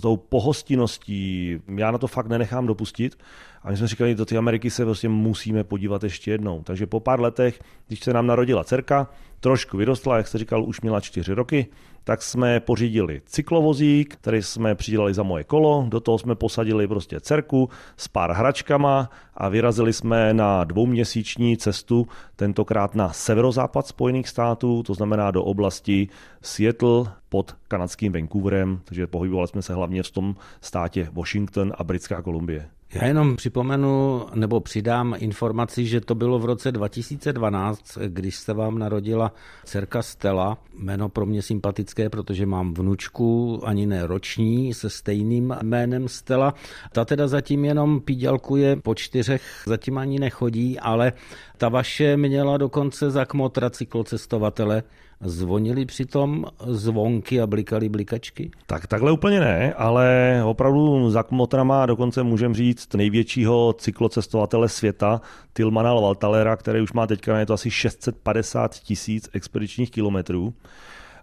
tou 0.00 0.16
pohostinností. 0.16 1.58
Já 1.76 1.90
na 1.90 1.98
to 1.98 2.06
fakt 2.06 2.26
nenechám 2.26 2.66
dopustit. 2.66 3.18
A 3.62 3.70
my 3.70 3.76
jsme 3.76 3.86
říkali, 3.86 4.14
do 4.14 4.24
té 4.24 4.36
Ameriky 4.36 4.70
se 4.70 4.84
prostě 4.84 5.08
musíme 5.08 5.64
podívat 5.64 6.04
ještě 6.04 6.30
jednou. 6.30 6.62
Takže 6.62 6.86
po 6.86 7.00
pár 7.00 7.20
letech, 7.20 7.60
když 7.86 8.00
se 8.00 8.12
nám 8.12 8.26
narodila 8.26 8.64
dcerka, 8.64 9.10
trošku 9.40 9.76
vyrostla, 9.76 10.16
jak 10.16 10.28
se 10.28 10.38
říkal, 10.38 10.64
už 10.64 10.80
měla 10.80 11.00
čtyři 11.00 11.32
roky, 11.32 11.66
tak 12.04 12.22
jsme 12.22 12.60
pořídili 12.60 13.22
cyklovozík, 13.26 14.14
který 14.14 14.42
jsme 14.42 14.74
přidělali 14.74 15.14
za 15.14 15.22
moje 15.22 15.44
kolo, 15.44 15.86
do 15.88 16.00
toho 16.00 16.18
jsme 16.18 16.34
posadili 16.34 16.88
prostě 16.88 17.20
dcerku 17.20 17.68
s 17.96 18.08
pár 18.08 18.32
hračkama 18.32 19.10
a 19.34 19.48
vyrazili 19.48 19.92
jsme 19.92 20.34
na 20.34 20.64
dvouměsíční 20.64 21.56
cestu, 21.56 22.06
tentokrát 22.36 22.94
na 22.94 23.12
severozápad 23.12 23.86
Spojených 23.86 24.28
států, 24.28 24.82
to 24.82 24.94
znamená 24.94 25.30
do 25.30 25.44
oblasti 25.44 26.08
Seattle 26.42 27.04
pod 27.28 27.56
kanadským 27.68 28.12
Vancouverem, 28.12 28.80
takže 28.84 29.06
pohybovali 29.06 29.48
jsme 29.48 29.62
se 29.62 29.74
hlavně 29.74 30.02
v 30.02 30.10
tom 30.10 30.34
státě 30.60 31.08
Washington 31.12 31.72
a 31.78 31.84
Britská 31.84 32.22
Kolumbie. 32.22 32.68
Já 32.94 33.06
jenom 33.06 33.36
připomenu 33.36 34.22
nebo 34.34 34.60
přidám 34.60 35.14
informaci, 35.18 35.86
že 35.86 36.00
to 36.00 36.14
bylo 36.14 36.38
v 36.38 36.44
roce 36.44 36.72
2012, 36.72 37.98
když 38.06 38.36
se 38.36 38.52
vám 38.52 38.78
narodila 38.78 39.32
dcerka 39.64 40.02
Stella. 40.02 40.58
Jméno 40.78 41.08
pro 41.08 41.26
mě 41.26 41.42
sympatické, 41.42 42.10
protože 42.10 42.46
mám 42.46 42.74
vnučku, 42.74 43.60
ani 43.64 43.86
ne 43.86 44.06
roční, 44.06 44.74
se 44.74 44.90
stejným 44.90 45.56
jménem 45.62 46.08
Stella. 46.08 46.54
Ta 46.92 47.04
teda 47.04 47.28
zatím 47.28 47.64
jenom 47.64 48.00
pídělkuje 48.00 48.76
po 48.76 48.94
čtyřech, 48.94 49.62
zatím 49.66 49.98
ani 49.98 50.18
nechodí, 50.18 50.78
ale 50.78 51.12
ta 51.56 51.68
vaše 51.68 52.16
měla 52.16 52.56
dokonce 52.56 53.10
za 53.10 53.24
kmotra 53.24 53.70
cyklocestovatele 53.70 54.82
Zvonili 55.24 55.86
přitom 55.86 56.44
zvonky 56.66 57.40
a 57.40 57.46
blikali 57.46 57.88
blikačky? 57.88 58.50
Tak 58.66 58.86
takhle 58.86 59.12
úplně 59.12 59.40
ne, 59.40 59.74
ale 59.74 60.40
opravdu 60.44 61.10
za 61.10 61.22
Kmotra 61.22 61.64
má 61.64 61.86
dokonce 61.86 62.22
můžem 62.22 62.54
říct 62.54 62.94
největšího 62.94 63.72
cyklocestovatele 63.72 64.68
světa, 64.68 65.20
Tilmana 65.52 65.94
Valtalera, 65.94 66.56
který 66.56 66.80
už 66.80 66.92
má 66.92 67.06
teďka 67.06 67.38
je 67.38 67.46
to 67.46 67.54
asi 67.54 67.70
650 67.70 68.74
tisíc 68.74 69.28
expedičních 69.32 69.90
kilometrů. 69.90 70.54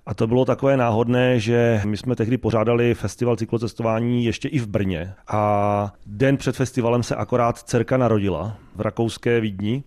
A 0.05 0.13
to 0.13 0.27
bylo 0.27 0.45
takové 0.45 0.77
náhodné, 0.77 1.39
že 1.39 1.81
my 1.85 1.97
jsme 1.97 2.15
tehdy 2.15 2.37
pořádali 2.37 2.93
festival 2.93 3.35
cyklocestování 3.35 4.25
ještě 4.25 4.47
i 4.47 4.59
v 4.59 4.67
Brně 4.67 5.13
a 5.27 5.93
den 6.05 6.37
před 6.37 6.55
festivalem 6.55 7.03
se 7.03 7.15
akorát 7.15 7.57
dcerka 7.57 7.97
narodila 7.97 8.57
v 8.75 8.81
rakouské 8.81 9.39
Vídni 9.39 9.83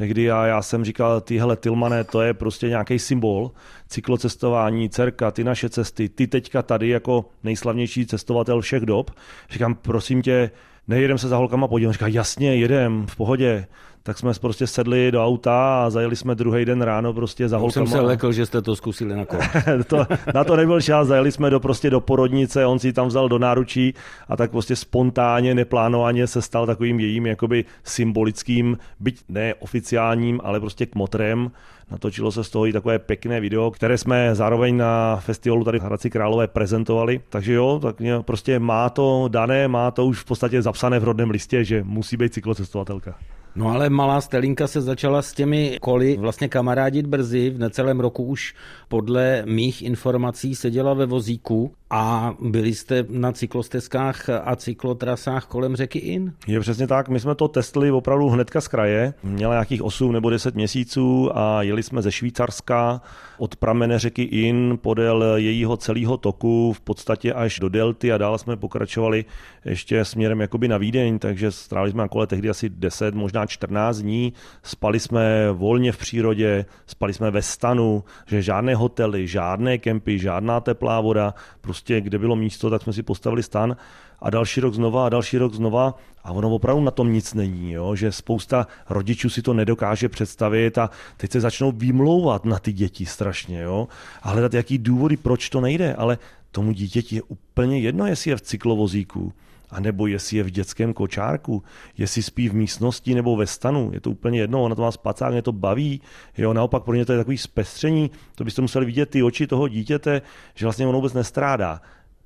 tehdy 0.00 0.30
a 0.30 0.46
já 0.46 0.62
jsem 0.62 0.84
říkal, 0.84 1.20
tyhle 1.20 1.56
Tilmané, 1.56 2.04
to 2.04 2.22
je 2.22 2.34
prostě 2.34 2.68
nějaký 2.68 2.98
symbol, 2.98 3.50
cyklocestování, 3.88 4.88
dcerka, 4.88 5.30
ty 5.30 5.44
naše 5.44 5.68
cesty, 5.68 6.08
ty 6.08 6.26
teďka 6.26 6.62
tady 6.62 6.88
jako 6.88 7.24
nejslavnější 7.44 8.06
cestovatel 8.06 8.60
všech 8.60 8.82
dob. 8.82 9.10
Říkám, 9.50 9.74
prosím 9.74 10.22
tě, 10.22 10.50
nejedem 10.88 11.18
se 11.18 11.28
za 11.28 11.36
holkama 11.36 11.68
podívat. 11.68 11.92
Říká, 11.92 12.06
jasně, 12.06 12.56
jedem, 12.56 13.06
v 13.06 13.16
pohodě 13.16 13.66
tak 14.02 14.18
jsme 14.18 14.32
prostě 14.40 14.66
sedli 14.66 15.10
do 15.12 15.24
auta 15.24 15.84
a 15.84 15.90
zajeli 15.90 16.16
jsme 16.16 16.34
druhý 16.34 16.64
den 16.64 16.82
ráno 16.82 17.12
prostě 17.12 17.48
za 17.48 17.58
holkama. 17.58 17.86
jsem 17.86 17.96
se 17.96 18.00
lekl, 18.00 18.32
že 18.32 18.46
jste 18.46 18.62
to 18.62 18.76
zkusili 18.76 19.16
na 19.16 19.24
kole. 19.24 19.42
to, 19.86 20.06
na 20.34 20.44
to 20.44 20.56
nebyl 20.56 20.80
čas, 20.80 21.08
zajeli 21.08 21.32
jsme 21.32 21.50
do, 21.50 21.60
prostě 21.60 21.90
do 21.90 22.00
porodnice, 22.00 22.66
on 22.66 22.78
si 22.78 22.92
tam 22.92 23.06
vzal 23.06 23.28
do 23.28 23.38
náručí 23.38 23.94
a 24.28 24.36
tak 24.36 24.50
prostě 24.50 24.76
spontánně, 24.76 25.54
neplánovaně 25.54 26.26
se 26.26 26.42
stal 26.42 26.66
takovým 26.66 27.00
jejím 27.00 27.26
jakoby 27.26 27.64
symbolickým, 27.84 28.78
byť 29.00 29.24
ne 29.28 29.54
oficiálním, 29.54 30.40
ale 30.44 30.60
prostě 30.60 30.86
kmotrem. 30.86 31.50
Natočilo 31.90 32.32
se 32.32 32.44
z 32.44 32.50
toho 32.50 32.66
i 32.66 32.72
takové 32.72 32.98
pěkné 32.98 33.40
video, 33.40 33.70
které 33.70 33.98
jsme 33.98 34.34
zároveň 34.34 34.76
na 34.76 35.16
festivalu 35.16 35.64
tady 35.64 35.78
v 35.78 35.82
Hradci 35.82 36.10
Králové 36.10 36.46
prezentovali. 36.46 37.20
Takže 37.28 37.52
jo, 37.52 37.80
tak 37.82 37.96
prostě 38.22 38.58
má 38.58 38.88
to 38.90 39.28
dané, 39.28 39.68
má 39.68 39.90
to 39.90 40.06
už 40.06 40.18
v 40.18 40.24
podstatě 40.24 40.62
zapsané 40.62 40.98
v 40.98 41.04
rodném 41.04 41.30
listě, 41.30 41.64
že 41.64 41.82
musí 41.82 42.16
být 42.16 42.34
cyklocestovatelka. 42.34 43.14
No 43.54 43.68
ale 43.68 43.90
malá 43.90 44.20
Stelinka 44.20 44.66
se 44.66 44.80
začala 44.80 45.22
s 45.22 45.32
těmi 45.32 45.78
koly 45.80 46.16
vlastně 46.16 46.48
kamarádit 46.48 47.06
brzy, 47.06 47.50
v 47.50 47.58
necelém 47.58 48.00
roku 48.00 48.24
už 48.24 48.54
podle 48.88 49.42
mých 49.46 49.82
informací 49.82 50.54
seděla 50.54 50.94
ve 50.94 51.06
vozíku 51.06 51.72
a 51.90 52.34
byli 52.40 52.74
jste 52.74 53.04
na 53.08 53.32
cyklostezkách 53.32 54.28
a 54.28 54.56
cyklotrasách 54.56 55.46
kolem 55.46 55.76
řeky 55.76 55.98
In? 55.98 56.32
Je 56.46 56.60
přesně 56.60 56.86
tak, 56.86 57.08
my 57.08 57.20
jsme 57.20 57.34
to 57.34 57.48
testili 57.48 57.90
opravdu 57.90 58.28
hnedka 58.28 58.60
z 58.60 58.68
kraje, 58.68 59.14
měla 59.22 59.54
nějakých 59.54 59.82
8 59.82 60.12
nebo 60.12 60.30
10 60.30 60.54
měsíců 60.54 61.38
a 61.38 61.62
jeli 61.62 61.82
jsme 61.82 62.02
ze 62.02 62.12
Švýcarska 62.12 63.00
od 63.38 63.56
pramene 63.56 63.98
řeky 63.98 64.22
In 64.22 64.78
podél 64.82 65.24
jejího 65.36 65.76
celého 65.76 66.16
toku 66.16 66.72
v 66.72 66.80
podstatě 66.80 67.32
až 67.32 67.58
do 67.58 67.68
delty 67.68 68.12
a 68.12 68.18
dále 68.18 68.38
jsme 68.38 68.56
pokračovali 68.56 69.24
ještě 69.64 70.04
směrem 70.04 70.40
jakoby 70.40 70.68
na 70.68 70.78
Vídeň, 70.78 71.18
takže 71.18 71.50
strávili 71.50 71.90
jsme 71.90 72.02
na 72.02 72.08
kole 72.08 72.26
tehdy 72.26 72.50
asi 72.50 72.68
10, 72.68 73.14
možná 73.14 73.46
14 73.46 73.98
dní, 73.98 74.32
spali 74.62 75.00
jsme 75.00 75.52
volně 75.52 75.92
v 75.92 75.98
přírodě, 75.98 76.64
spali 76.86 77.12
jsme 77.12 77.30
ve 77.30 77.42
stanu, 77.42 78.04
že 78.26 78.42
žádné 78.42 78.74
hotely, 78.74 79.26
žádné 79.26 79.78
kempy, 79.78 80.18
žádná 80.18 80.60
teplá 80.60 81.00
voda, 81.00 81.34
prostě 81.60 81.79
kde 81.86 82.18
bylo 82.18 82.36
místo, 82.36 82.70
tak 82.70 82.82
jsme 82.82 82.92
si 82.92 83.02
postavili 83.02 83.42
stan 83.42 83.76
a 84.20 84.30
další 84.30 84.60
rok 84.60 84.74
znova 84.74 85.06
a 85.06 85.08
další 85.08 85.38
rok 85.38 85.54
znova 85.54 85.94
a 86.24 86.32
ono 86.32 86.50
opravdu 86.50 86.84
na 86.84 86.90
tom 86.90 87.12
nic 87.12 87.34
není, 87.34 87.72
jo? 87.72 87.96
že 87.96 88.12
spousta 88.12 88.66
rodičů 88.90 89.30
si 89.30 89.42
to 89.42 89.54
nedokáže 89.54 90.08
představit 90.08 90.78
a 90.78 90.90
teď 91.16 91.32
se 91.32 91.40
začnou 91.40 91.72
vymlouvat 91.72 92.44
na 92.44 92.58
ty 92.58 92.72
děti 92.72 93.06
strašně 93.06 93.60
jo? 93.60 93.88
a 94.22 94.30
hledat 94.30 94.54
jaký 94.54 94.78
důvody, 94.78 95.16
proč 95.16 95.48
to 95.48 95.60
nejde, 95.60 95.94
ale 95.94 96.18
tomu 96.52 96.72
dítěti 96.72 97.16
je 97.16 97.22
úplně 97.22 97.80
jedno, 97.80 98.06
jestli 98.06 98.30
je 98.30 98.36
v 98.36 98.40
cyklovozíku, 98.40 99.32
a 99.70 99.80
nebo 99.80 100.06
jestli 100.06 100.36
je 100.36 100.42
v 100.42 100.50
dětském 100.50 100.92
kočárku, 100.92 101.62
jestli 101.98 102.22
spí 102.22 102.48
v 102.48 102.54
místnosti 102.54 103.14
nebo 103.14 103.36
ve 103.36 103.46
stanu, 103.46 103.90
je 103.92 104.00
to 104.00 104.10
úplně 104.10 104.40
jedno, 104.40 104.62
ona 104.62 104.74
to 104.74 104.82
má 104.82 104.92
spacák, 104.92 105.32
mě 105.32 105.42
to 105.42 105.52
baví, 105.52 106.00
jo, 106.38 106.52
naopak 106.52 106.82
pro 106.82 106.94
ně 106.94 107.04
to 107.04 107.12
je 107.12 107.18
takový 107.18 107.38
zpestření, 107.38 108.10
to 108.34 108.44
byste 108.44 108.62
museli 108.62 108.86
vidět 108.86 109.10
ty 109.10 109.22
oči 109.22 109.46
toho 109.46 109.68
dítěte, 109.68 110.22
že 110.54 110.66
vlastně 110.66 110.86
ono 110.86 110.98
vůbec 110.98 111.12
nestrádá. 111.12 111.80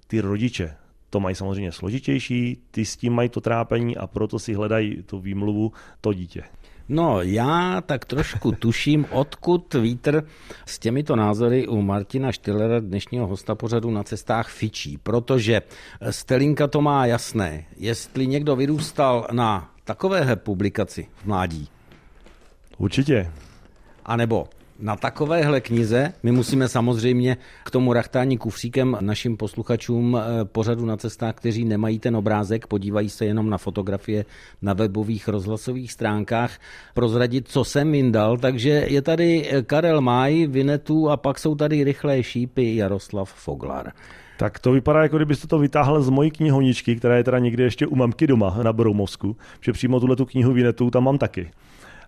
Ty 0.07 0.20
rodiče, 0.20 0.76
to 1.11 1.20
mají 1.20 1.35
samozřejmě 1.35 1.72
složitější, 1.72 2.59
ty 2.70 2.85
s 2.85 2.96
tím 2.96 3.12
mají 3.12 3.28
to 3.28 3.40
trápení 3.40 3.96
a 3.96 4.07
proto 4.07 4.38
si 4.38 4.54
hledají 4.54 5.02
tu 5.02 5.18
výmluvu 5.18 5.72
to 6.00 6.12
dítě. 6.12 6.42
No, 6.88 7.23
já 7.23 7.81
tak 7.81 8.05
trošku 8.05 8.53
tuším, 8.53 9.07
odkud 9.11 9.75
vítr 9.75 10.27
s 10.66 10.79
těmito 10.79 11.16
názory 11.16 11.68
u 11.68 11.83
Martina 11.83 12.33
Štillera, 12.33 12.81
dnešního 12.81 13.27
hosta 13.27 13.55
pořadu 13.55 13.90
na 13.90 14.03
cestách 14.03 14.49
fičí, 14.49 14.99
protože 14.99 15.62
Stelinka 16.11 16.66
to 16.66 16.81
má 16.81 17.07
jasné. 17.07 17.64
Jestli 17.77 18.27
někdo 18.27 18.57
vyrůstal 18.57 19.27
na 19.33 19.70
takovéhle 19.85 20.37
publikaci 20.37 21.07
v 21.14 21.25
mládí. 21.25 21.68
Určitě. 22.79 23.31
A 24.05 24.16
nebo 24.16 24.49
Na 24.85 24.97
takovéhle 24.97 25.61
knize 25.61 26.12
my 26.23 26.33
musíme 26.33 26.68
samozřejmě 26.68 27.37
k 27.64 27.70
tomu 27.70 27.92
rachtání 27.92 28.38
kufříkem 28.38 28.99
našim 29.01 29.37
posluchačům 29.37 30.16
eh, 30.16 30.44
pořadu 30.44 30.87
na 30.87 30.97
cestách, 30.97 31.35
kteří 31.35 31.64
nemají 31.64 31.99
ten 31.99 32.16
obrázek, 32.16 32.66
podívají 32.66 33.11
se 33.11 33.27
jenom 33.27 33.51
na 33.51 33.59
fotografie 33.59 34.25
na 34.62 34.73
webových 34.73 35.29
rozhlasových 35.29 35.92
stránkách, 35.92 36.59
prozradit, 36.94 37.49
co 37.49 37.64
jsem 37.64 37.92
vyndal. 37.92 38.37
Takže 38.37 38.87
je 38.88 39.03
tady 39.03 39.51
Karel 39.66 40.01
Maj, 40.01 40.47
Vinetu 40.47 41.11
a 41.11 41.16
pak 41.16 41.38
jsou 41.38 41.55
tady 41.55 41.85
rychlé 41.85 42.23
šípy 42.23 42.77
Jaroslav 42.77 43.35
Foglar. 43.35 43.92
Tak 44.38 44.59
to 44.59 44.73
vypadá, 44.73 45.03
jako 45.03 45.16
kdybyste 45.16 45.47
to 45.47 45.59
vytáhl 45.59 46.03
z 46.03 46.11
mojí 46.11 46.31
knihovničky, 46.31 46.97
která 46.97 47.16
je 47.16 47.25
teda 47.25 47.38
někde 47.38 47.64
ještě 47.64 47.87
u 47.87 47.97
mamky 47.97 48.27
doma 48.27 48.59
na 48.62 48.73
Broumovsku, 48.73 49.37
že 49.61 49.73
přímo 49.73 50.01
tuhle 50.01 50.16
tu 50.16 50.27
knihu 50.27 50.53
Vinetu 50.53 50.90
tam 50.90 51.05
mám 51.05 51.18
taky. 51.18 51.51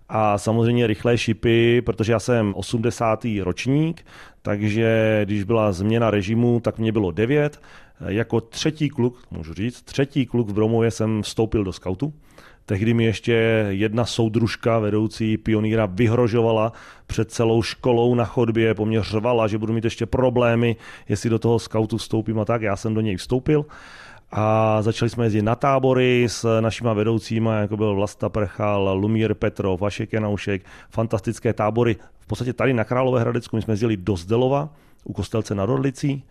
A 0.09 0.37
samozřejmě 0.37 0.87
rychlé 0.87 1.17
šipy, 1.17 1.81
protože 1.81 2.11
já 2.11 2.19
jsem 2.19 2.53
80. 2.55 3.25
ročník, 3.41 4.05
takže 4.41 5.21
když 5.25 5.43
byla 5.43 5.71
změna 5.71 6.11
režimu, 6.11 6.59
tak 6.59 6.77
mě 6.77 6.91
bylo 6.91 7.11
9. 7.11 7.61
Jako 8.07 8.41
třetí 8.41 8.89
kluk, 8.89 9.23
můžu 9.31 9.53
říct, 9.53 9.81
třetí 9.81 10.25
kluk 10.25 10.49
v 10.49 10.53
Bromově 10.53 10.91
jsem 10.91 11.21
vstoupil 11.21 11.63
do 11.63 11.73
skautu. 11.73 12.13
Tehdy 12.65 12.93
mi 12.93 13.03
ještě 13.03 13.65
jedna 13.69 14.05
soudružka, 14.05 14.79
vedoucí 14.79 15.37
pionýra, 15.37 15.85
vyhrožovala 15.85 16.73
před 17.07 17.31
celou 17.31 17.61
školou 17.61 18.15
na 18.15 18.25
chodbě, 18.25 18.73
po 18.73 18.85
mně 18.85 19.01
řvala, 19.01 19.47
že 19.47 19.57
budu 19.57 19.73
mít 19.73 19.83
ještě 19.83 20.05
problémy, 20.05 20.75
jestli 21.09 21.29
do 21.29 21.39
toho 21.39 21.59
skautu 21.59 21.97
vstoupím 21.97 22.39
a 22.39 22.45
tak. 22.45 22.61
Já 22.61 22.75
jsem 22.75 22.93
do 22.93 23.01
něj 23.01 23.15
vstoupil 23.15 23.65
a 24.31 24.81
začali 24.81 25.09
jsme 25.09 25.25
jezdit 25.25 25.41
na 25.41 25.55
tábory 25.55 26.25
s 26.29 26.59
našima 26.59 26.93
vedoucíma, 26.93 27.55
jako 27.55 27.77
byl 27.77 27.95
Vlasta 27.95 28.29
Prchal, 28.29 28.97
Lumír 28.97 29.33
Petrov, 29.33 29.81
Vašek 29.81 30.13
Janoušek, 30.13 30.65
fantastické 30.89 31.53
tábory. 31.53 31.95
V 32.19 32.27
podstatě 32.27 32.53
tady 32.53 32.73
na 32.73 32.83
Královéhradecku 32.83 33.55
my 33.55 33.61
jsme 33.61 33.71
jezdili 33.71 33.97
do 33.97 34.15
Zdelova, 34.15 34.69
u 35.03 35.13
Kostelce 35.13 35.55
nad 35.55 35.69
Orlicí, 35.69 36.23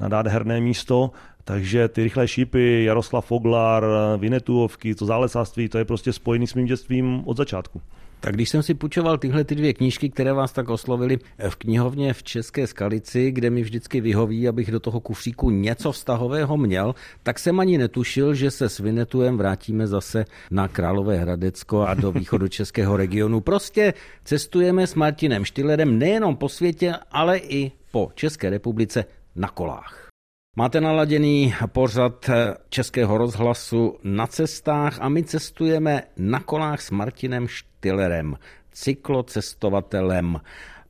na 0.00 0.08
nádherné 0.08 0.60
místo, 0.60 1.10
takže 1.44 1.88
ty 1.88 2.02
rychlé 2.02 2.28
šípy, 2.28 2.84
Jaroslav 2.84 3.26
Foglar, 3.26 3.84
Vinetuovky, 4.18 4.94
to 4.94 5.06
zálesáctví, 5.06 5.68
to 5.68 5.78
je 5.78 5.84
prostě 5.84 6.12
spojený 6.12 6.46
s 6.46 6.54
mým 6.54 6.66
dětstvím 6.66 7.22
od 7.24 7.36
začátku. 7.36 7.82
Tak 8.24 8.34
když 8.34 8.48
jsem 8.48 8.62
si 8.62 8.74
půjčoval 8.74 9.18
tyhle 9.18 9.44
ty 9.44 9.54
dvě 9.54 9.72
knížky, 9.72 10.10
které 10.10 10.32
vás 10.32 10.52
tak 10.52 10.68
oslovily 10.68 11.18
v 11.48 11.56
knihovně 11.56 12.14
v 12.14 12.22
České 12.22 12.66
Skalici, 12.66 13.30
kde 13.30 13.50
mi 13.50 13.62
vždycky 13.62 14.00
vyhoví, 14.00 14.48
abych 14.48 14.70
do 14.70 14.80
toho 14.80 15.00
kufříku 15.00 15.50
něco 15.50 15.92
vztahového 15.92 16.56
měl, 16.56 16.94
tak 17.22 17.38
jsem 17.38 17.60
ani 17.60 17.78
netušil, 17.78 18.34
že 18.34 18.50
se 18.50 18.68
s 18.68 18.78
Vinetuem 18.78 19.36
vrátíme 19.36 19.86
zase 19.86 20.24
na 20.50 20.68
Králové 20.68 21.18
Hradecko 21.18 21.80
a 21.80 21.94
do 21.94 22.12
východu 22.12 22.48
českého 22.58 22.96
regionu. 22.96 23.40
Prostě 23.40 23.94
cestujeme 24.24 24.86
s 24.86 24.94
Martinem 24.94 25.44
Štilerem 25.44 25.98
nejenom 25.98 26.36
po 26.36 26.48
světě, 26.48 26.94
ale 27.10 27.38
i 27.38 27.72
po 27.90 28.10
České 28.14 28.50
republice 28.50 29.04
na 29.36 29.48
kolách. 29.48 30.11
Máte 30.56 30.80
naladěný 30.80 31.54
pořad 31.66 32.30
Českého 32.68 33.18
rozhlasu 33.18 33.98
na 34.04 34.26
cestách 34.26 34.98
a 35.00 35.08
my 35.08 35.24
cestujeme 35.24 36.02
na 36.16 36.40
kolách 36.40 36.80
s 36.80 36.90
Martinem 36.90 37.48
Štilerem, 37.48 38.36
cyklocestovatelem. 38.72 40.40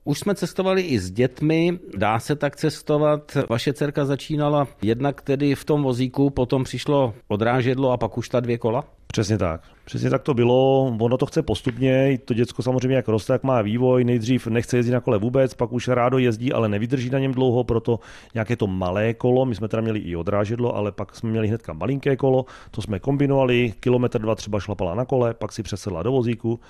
Už 0.05 0.19
jsme 0.19 0.35
cestovali 0.35 0.83
i 0.83 0.99
s 0.99 1.11
dětmi, 1.11 1.79
dá 1.97 2.19
se 2.19 2.37
tak 2.37 2.57
cestovat. 2.57 3.37
Vaše 3.51 3.73
dcerka 3.73 4.05
začínala 4.05 4.69
jednak 4.83 5.23
tedy 5.23 5.55
v 5.55 5.65
tom 5.65 5.83
vozíku, 5.83 6.31
potom 6.31 6.65
přišlo 6.65 7.15
odrážedlo 7.29 7.93
a 7.93 7.97
pak 7.97 8.19
už 8.19 8.29
ta 8.29 8.41
dvě 8.41 8.59
kola? 8.59 8.85
Přesně 9.13 9.39
tak. 9.39 9.61
Přesně 9.85 10.11
tak 10.11 10.23
to 10.23 10.35
bylo. 10.35 10.87
Ono 11.01 11.17
to 11.17 11.27
chce 11.27 11.43
postupně. 11.43 12.19
To 12.25 12.35
děcko 12.35 12.63
samozřejmě 12.63 12.97
jak 12.97 13.09
roste, 13.09 13.33
jak 13.33 13.43
má 13.43 13.63
vývoj. 13.63 14.05
Nejdřív 14.05 14.47
nechce 14.47 14.77
jezdit 14.77 14.93
na 14.93 15.01
kole 15.01 15.19
vůbec, 15.19 15.55
pak 15.55 15.73
už 15.73 15.89
rádo 15.89 16.19
jezdí, 16.19 16.53
ale 16.53 16.69
nevydrží 16.69 17.11
na 17.11 17.19
něm 17.19 17.33
dlouho, 17.33 17.65
proto 17.65 18.01
nějaké 18.35 18.57
to 18.57 18.67
malé 18.67 19.15
kolo. 19.15 19.45
My 19.45 19.55
jsme 19.55 19.69
teda 19.69 19.81
měli 19.81 19.99
i 19.99 20.17
odrážedlo, 20.17 20.77
ale 20.77 20.93
pak 20.93 21.17
jsme 21.17 21.31
měli 21.31 21.49
hnedka 21.49 21.73
malinké 21.73 22.17
kolo. 22.17 22.45
To 22.71 22.83
jsme 22.83 22.99
kombinovali. 22.99 23.75
Kilometr 23.81 24.21
dva 24.21 24.35
třeba 24.35 24.61
šlapala 24.61 24.95
na 24.95 25.05
kole, 25.05 25.35
pak 25.35 25.53
si 25.53 25.63
přesedla 25.63 26.03
do 26.03 26.13
vozíku. 26.13 26.61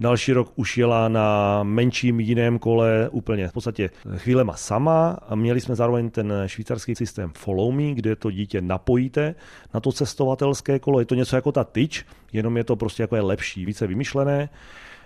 Další 0.00 0.32
rok 0.32 0.52
už 0.56 0.78
jela 0.78 1.08
na 1.08 1.62
menším 1.62 2.20
jiném 2.20 2.58
kole 2.58 3.08
úplně 3.12 3.48
v 3.48 3.52
podstatě 3.52 3.90
chvílema 4.16 4.52
sama 4.56 5.18
a 5.28 5.34
měli 5.34 5.60
jsme 5.60 5.74
zároveň 5.74 6.10
ten 6.10 6.32
švýcarský 6.46 6.94
systém 6.94 7.32
Follow 7.36 7.72
Me, 7.74 7.94
kde 7.94 8.16
to 8.16 8.30
dítě 8.30 8.60
napojíte 8.60 9.34
na 9.74 9.80
to 9.80 9.92
cestovatelské 9.92 10.78
kolo. 10.78 11.00
Je 11.00 11.06
to 11.06 11.14
něco 11.14 11.36
jako 11.36 11.52
ta 11.52 11.64
tyč, 11.64 12.04
jenom 12.32 12.56
je 12.56 12.64
to 12.64 12.76
prostě 12.76 13.02
jako 13.02 13.16
je 13.16 13.22
lepší, 13.22 13.66
více 13.66 13.86
vymyšlené. 13.86 14.48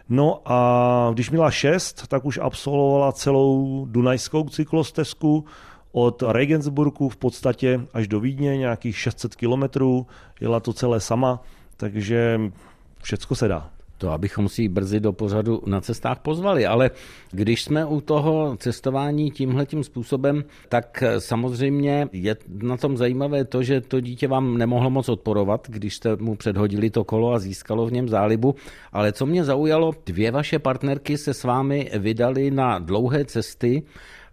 No 0.09 0.43
a 0.45 1.11
když 1.15 1.31
měla 1.31 1.51
šest, 1.51 2.09
tak 2.09 2.25
už 2.25 2.39
absolvovala 2.43 3.13
celou 3.13 3.87
Dunajskou 3.91 4.49
cyklostezku 4.49 5.45
od 5.93 6.23
Regensburgu 6.27 7.09
v 7.09 7.17
podstatě 7.17 7.81
až 7.93 8.09
do 8.09 8.21
Vídně, 8.21 8.57
nějakých 8.57 8.99
600 8.99 9.37
kilometrů, 9.37 10.07
jela 10.41 10.61
to 10.61 10.73
celé 10.73 11.01
sama, 11.01 11.43
takže 11.77 12.41
všecko 13.03 13.35
se 13.35 13.49
dá. 13.49 13.71
To 14.01 14.11
abychom 14.11 14.49
si 14.49 14.63
ji 14.63 14.69
brzy 14.69 15.01
do 15.01 15.13
pořadu 15.13 15.63
na 15.67 15.81
cestách 15.81 16.19
pozvali, 16.19 16.67
ale 16.67 16.91
když 17.31 17.63
jsme 17.63 17.85
u 17.85 18.01
toho 18.01 18.57
cestování 18.57 19.31
tímhletím 19.31 19.85
způsobem, 19.85 20.45
tak 20.69 21.05
samozřejmě 21.19 22.09
je 22.13 22.37
na 22.63 22.77
tom 22.77 22.97
zajímavé 22.97 23.45
to, 23.45 23.63
že 23.63 23.81
to 23.81 24.01
dítě 24.01 24.29
vám 24.29 24.59
nemohlo 24.59 24.91
moc 24.91 25.09
odporovat, 25.09 25.67
když 25.69 25.95
jste 25.95 26.17
mu 26.17 26.37
předhodili 26.37 26.91
to 26.91 27.05
kolo 27.05 27.33
a 27.33 27.39
získalo 27.39 27.87
v 27.87 27.93
něm 27.93 28.09
zálibu, 28.09 28.55
ale 28.93 29.13
co 29.13 29.27
mě 29.27 29.45
zaujalo, 29.45 29.93
dvě 30.07 30.31
vaše 30.31 30.59
partnerky 30.59 31.19
se 31.19 31.35
s 31.35 31.45
vámi 31.45 31.91
vydali 31.99 32.51
na 32.51 32.79
dlouhé 32.79 33.25
cesty, 33.25 33.83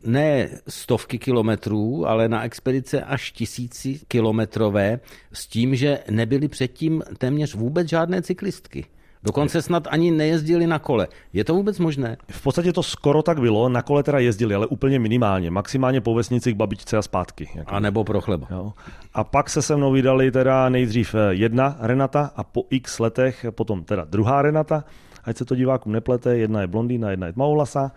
ne 0.06 0.50
stovky 0.68 1.20
kilometrů, 1.20 2.08
ale 2.08 2.30
na 2.30 2.44
expedice 2.44 3.02
až 3.02 3.32
tisíci 3.32 4.00
kilometrové 4.08 5.00
s 5.34 5.48
tím, 5.48 5.76
že 5.76 6.00
nebyly 6.12 6.48
předtím 6.48 7.04
téměř 7.18 7.56
vůbec 7.56 7.90
žádné 7.90 8.22
cyklistky. 8.22 8.86
Dokonce 9.24 9.62
snad 9.62 9.88
ani 9.90 10.12
nejezdili 10.12 10.68
na 10.68 10.80
kole. 10.80 11.08
Je 11.34 11.44
to 11.44 11.54
vůbec 11.54 11.80
možné? 11.80 12.18
V 12.32 12.44
podstatě 12.44 12.74
to 12.74 12.84
skoro 12.84 13.22
tak 13.22 13.40
bylo. 13.40 13.70
Na 13.70 13.82
kole 13.82 14.04
teda 14.04 14.20
jezdili, 14.20 14.56
ale 14.56 14.68
úplně 14.68 15.00
minimálně. 15.00 15.52
Maximálně 15.52 16.02
po 16.02 16.14
vesnici 16.14 16.54
k 16.54 16.56
babičce 16.56 16.98
a 16.98 17.02
zpátky. 17.02 17.50
Jako. 17.56 17.76
A 17.76 17.80
nebo 17.80 18.04
pro 18.04 18.22
chleba. 18.22 18.48
Jo. 18.52 18.74
A 19.14 19.24
pak 19.24 19.50
se 19.50 19.62
se 19.62 19.76
mnou 19.76 19.92
vydali 19.92 20.32
teda 20.32 20.70
nejdřív 20.70 21.16
jedna 21.30 21.78
Renata 21.80 22.32
a 22.36 22.44
po 22.44 22.64
x 22.70 23.00
letech 23.00 23.46
potom 23.52 23.84
teda 23.84 24.06
druhá 24.06 24.42
Renata. 24.42 24.84
Ať 25.24 25.38
se 25.38 25.46
to 25.46 25.56
divákům 25.56 25.92
neplete, 25.92 26.38
jedna 26.38 26.62
je 26.62 26.68
blondýna, 26.68 27.12
jedna 27.12 27.28
je 27.28 27.34
tmavolasa 27.34 27.92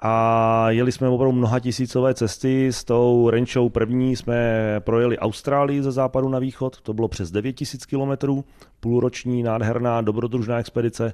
a 0.00 0.70
jeli 0.70 0.92
jsme 0.92 1.08
opravdu 1.08 1.32
mnoha 1.32 1.60
tisícové 1.60 2.14
cesty. 2.14 2.72
S 2.72 2.84
tou 2.84 3.30
renčou 3.30 3.68
první 3.68 4.16
jsme 4.16 4.36
projeli 4.78 5.18
Austrálii 5.18 5.82
ze 5.82 5.92
západu 5.92 6.28
na 6.28 6.38
východ, 6.38 6.80
to 6.80 6.92
bylo 6.92 7.08
přes 7.08 7.30
9000 7.30 7.86
kilometrů, 7.86 8.44
půlroční, 8.80 9.42
nádherná, 9.42 10.00
dobrodružná 10.00 10.58
expedice. 10.58 11.12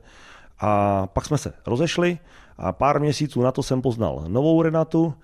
A 0.61 1.07
pak 1.07 1.25
jsme 1.25 1.39
se 1.39 1.53
rozešli 1.67 2.19
a 2.59 2.73
pár 2.73 3.01
měsíců 3.01 3.43
na 3.43 3.53
to 3.53 3.63
jsem 3.63 3.83
poznal 3.83 4.25
novou 4.29 4.63
Renatu, 4.63 5.15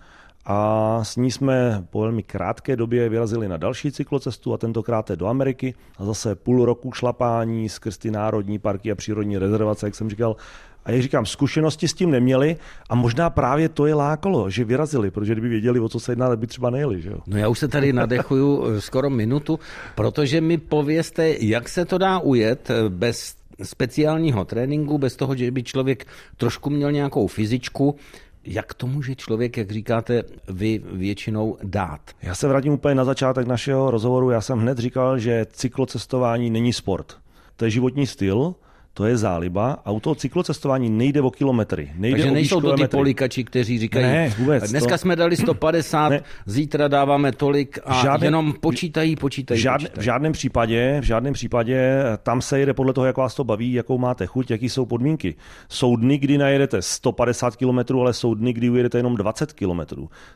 a 0.44 1.00
s 1.04 1.16
ní 1.16 1.30
jsme 1.30 1.86
po 1.90 2.00
velmi 2.00 2.22
krátké 2.22 2.76
době 2.76 3.08
vyrazili 3.08 3.48
na 3.48 3.56
další 3.56 3.92
cyklocestu 3.92 4.54
a 4.54 4.58
tentokrát 4.58 5.10
do 5.10 5.26
Ameriky 5.26 5.74
a 5.98 6.04
zase 6.04 6.34
půl 6.34 6.64
roku 6.64 6.92
šlapání 6.92 7.68
skrz 7.68 7.98
ty 7.98 8.10
národní 8.10 8.58
parky 8.58 8.92
a 8.92 8.94
přírodní 8.94 9.38
rezervace, 9.38 9.86
jak 9.86 9.94
jsem 9.94 10.10
říkal, 10.10 10.36
a 10.84 10.90
jak 10.90 11.02
říkám, 11.02 11.26
zkušenosti 11.26 11.88
s 11.88 11.94
tím 11.94 12.10
neměli 12.10 12.56
a 12.88 12.94
možná 12.94 13.30
právě 13.30 13.68
to 13.68 13.86
je 13.86 13.94
lákalo, 13.94 14.50
že 14.50 14.64
vyrazili, 14.64 15.10
protože 15.10 15.32
kdyby 15.32 15.48
věděli, 15.48 15.80
o 15.80 15.88
co 15.88 16.00
se 16.00 16.12
jedná, 16.12 16.28
tak 16.28 16.38
by 16.38 16.46
třeba 16.46 16.70
nejeli. 16.70 17.02
Že 17.02 17.10
jo? 17.10 17.18
No 17.26 17.38
já 17.38 17.48
už 17.48 17.58
se 17.58 17.68
tady 17.68 17.92
nadechuju 17.92 18.64
eh, 18.76 18.80
skoro 18.80 19.10
minutu, 19.10 19.58
protože 19.94 20.40
mi 20.40 20.58
pověste, 20.58 21.34
jak 21.40 21.68
se 21.68 21.84
to 21.84 21.98
dá 21.98 22.18
ujet 22.18 22.70
eh, 22.70 22.88
bez 22.88 23.34
speciálního 23.62 24.44
tréninku, 24.44 24.98
bez 24.98 25.16
toho, 25.16 25.36
že 25.36 25.50
by 25.50 25.62
člověk 25.62 26.06
trošku 26.36 26.70
měl 26.70 26.92
nějakou 26.92 27.26
fyzičku, 27.26 27.96
jak 28.44 28.74
to 28.74 28.86
může 28.86 29.14
člověk, 29.14 29.56
jak 29.56 29.70
říkáte, 29.70 30.22
vy 30.48 30.80
většinou 30.92 31.56
dát? 31.62 32.00
Já 32.22 32.34
se 32.34 32.48
vrátím 32.48 32.72
úplně 32.72 32.94
na 32.94 33.04
začátek 33.04 33.46
našeho 33.46 33.90
rozhovoru. 33.90 34.30
Já 34.30 34.40
jsem 34.40 34.58
hned 34.58 34.78
říkal, 34.78 35.18
že 35.18 35.46
cyklocestování 35.52 36.50
není 36.50 36.72
sport. 36.72 37.16
To 37.56 37.64
je 37.64 37.70
životní 37.70 38.06
styl, 38.06 38.54
to 38.94 39.07
je 39.07 39.16
záliba 39.16 39.79
a 39.85 39.90
u 39.90 40.00
toho 40.00 40.14
cyklocestování 40.14 40.90
nejde 40.90 41.20
o 41.20 41.31
kilometry. 41.31 41.92
Nejde 41.96 42.16
Takže 42.16 42.31
o 42.31 42.35
nejsou 42.35 42.61
to 42.61 42.74
ty 42.74 42.83
metry. 42.83 42.98
polikači, 42.98 43.44
kteří 43.44 43.79
říkají, 43.79 44.05
ne, 44.05 44.35
vůbec, 44.38 44.70
dneska 44.70 44.90
to... 44.90 44.98
jsme 44.98 45.16
dali 45.16 45.37
150, 45.37 46.09
ne. 46.09 46.22
zítra 46.46 46.88
dáváme 46.88 47.33
tolik 47.33 47.79
a 47.85 48.03
žádný, 48.03 48.24
jenom 48.24 48.53
počítají, 48.61 49.16
počítají, 49.16 49.61
žádný, 49.61 49.85
počítají. 49.87 50.03
V 50.03 50.05
žádném 50.05 50.33
případě, 50.33 50.98
v 51.00 51.05
žádném 51.05 51.33
případě 51.33 52.03
tam 52.22 52.42
se 52.42 52.59
jede 52.59 52.74
podle 52.74 52.92
toho, 52.92 53.07
jak 53.07 53.16
vás 53.16 53.35
to 53.35 53.44
baví, 53.44 53.72
jakou 53.72 53.98
máte 53.98 54.26
chuť, 54.26 54.50
jaký 54.50 54.68
jsou 54.68 54.87
podmínky. 54.87 55.35
Jsou 55.68 55.96
dny, 55.96 56.18
kdy 56.18 56.38
najedete 56.38 56.83
150 56.83 57.57
km, 57.57 57.98
ale 58.00 58.12
jsou 58.12 58.35
dny, 58.35 58.53
kdy 58.53 58.70
ujedete 58.70 58.98
jenom 58.98 59.16
20 59.16 59.53
km. 59.53 59.81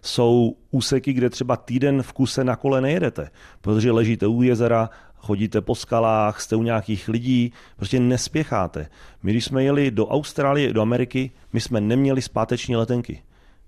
Jsou 0.03 0.57
úseky, 0.71 1.12
kde 1.12 1.31
třeba 1.31 1.57
týden 1.57 2.03
v 2.03 2.12
kuse 2.12 2.45
na 2.45 2.57
kole 2.57 2.81
nejedete, 2.81 3.31
protože 3.61 3.93
ležíte 3.93 4.27
u 4.27 4.43
jezera, 4.43 4.90
chodíte 5.24 5.60
po 5.60 5.74
skalách, 5.74 6.40
jste 6.40 6.56
u 6.56 6.62
nějakých 6.62 7.08
lidí, 7.08 7.52
prostě 7.76 8.00
nespěcháte. 8.00 8.88
My, 9.22 9.30
když 9.30 9.44
jsme 9.44 9.64
jeli 9.64 9.90
do 9.90 10.06
Austrálie, 10.06 10.72
do 10.72 10.82
Ameriky, 10.82 11.30
my 11.52 11.60
jsme 11.60 11.80
neměli 11.80 12.22
zpáteční 12.22 12.76
letenky. 12.76 13.22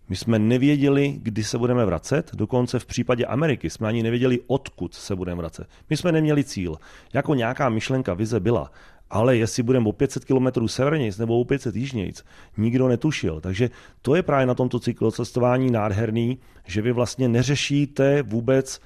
My 0.09 0.17
jsme 0.17 0.39
nevěděli, 0.39 1.19
kdy 1.23 1.45
se 1.45 1.59
budeme 1.59 1.85
vracet, 1.85 2.31
dokonce 2.35 2.79
v 2.79 2.87
případě 2.87 3.27
Ameriky 3.27 3.71
jsme 3.71 3.89
ani 3.89 4.03
nevěděli, 4.03 4.41
odkud 4.47 4.95
se 4.95 5.17
budeme 5.17 5.39
vracet. 5.39 5.69
My 5.91 5.97
jsme 5.97 6.13
neměli 6.13 6.45
cíl. 6.45 6.77
Jako 7.13 7.35
nějaká 7.35 7.69
myšlenka, 7.69 8.15
vize 8.15 8.41
byla, 8.41 8.71
ale 9.11 9.37
jestli 9.37 9.63
budeme 9.63 9.89
o 9.89 9.93
500 9.93 10.25
km 10.25 10.69
severnějc 10.69 11.19
nebo 11.19 11.41
o 11.41 11.45
500 11.45 11.77
jižnějc, 11.77 12.25
nikdo 12.57 12.89
netušil. 12.89 13.41
Takže 13.41 13.71
to 14.03 14.15
je 14.15 14.23
právě 14.23 14.47
na 14.47 14.55
tomto 14.55 14.81
cyklocestování 14.81 15.71
nádherný, 15.71 16.39
že 16.67 16.83
vy 16.83 16.93
vlastně 16.93 17.29
neřešíte 17.29 18.23
vůbec 18.23 18.81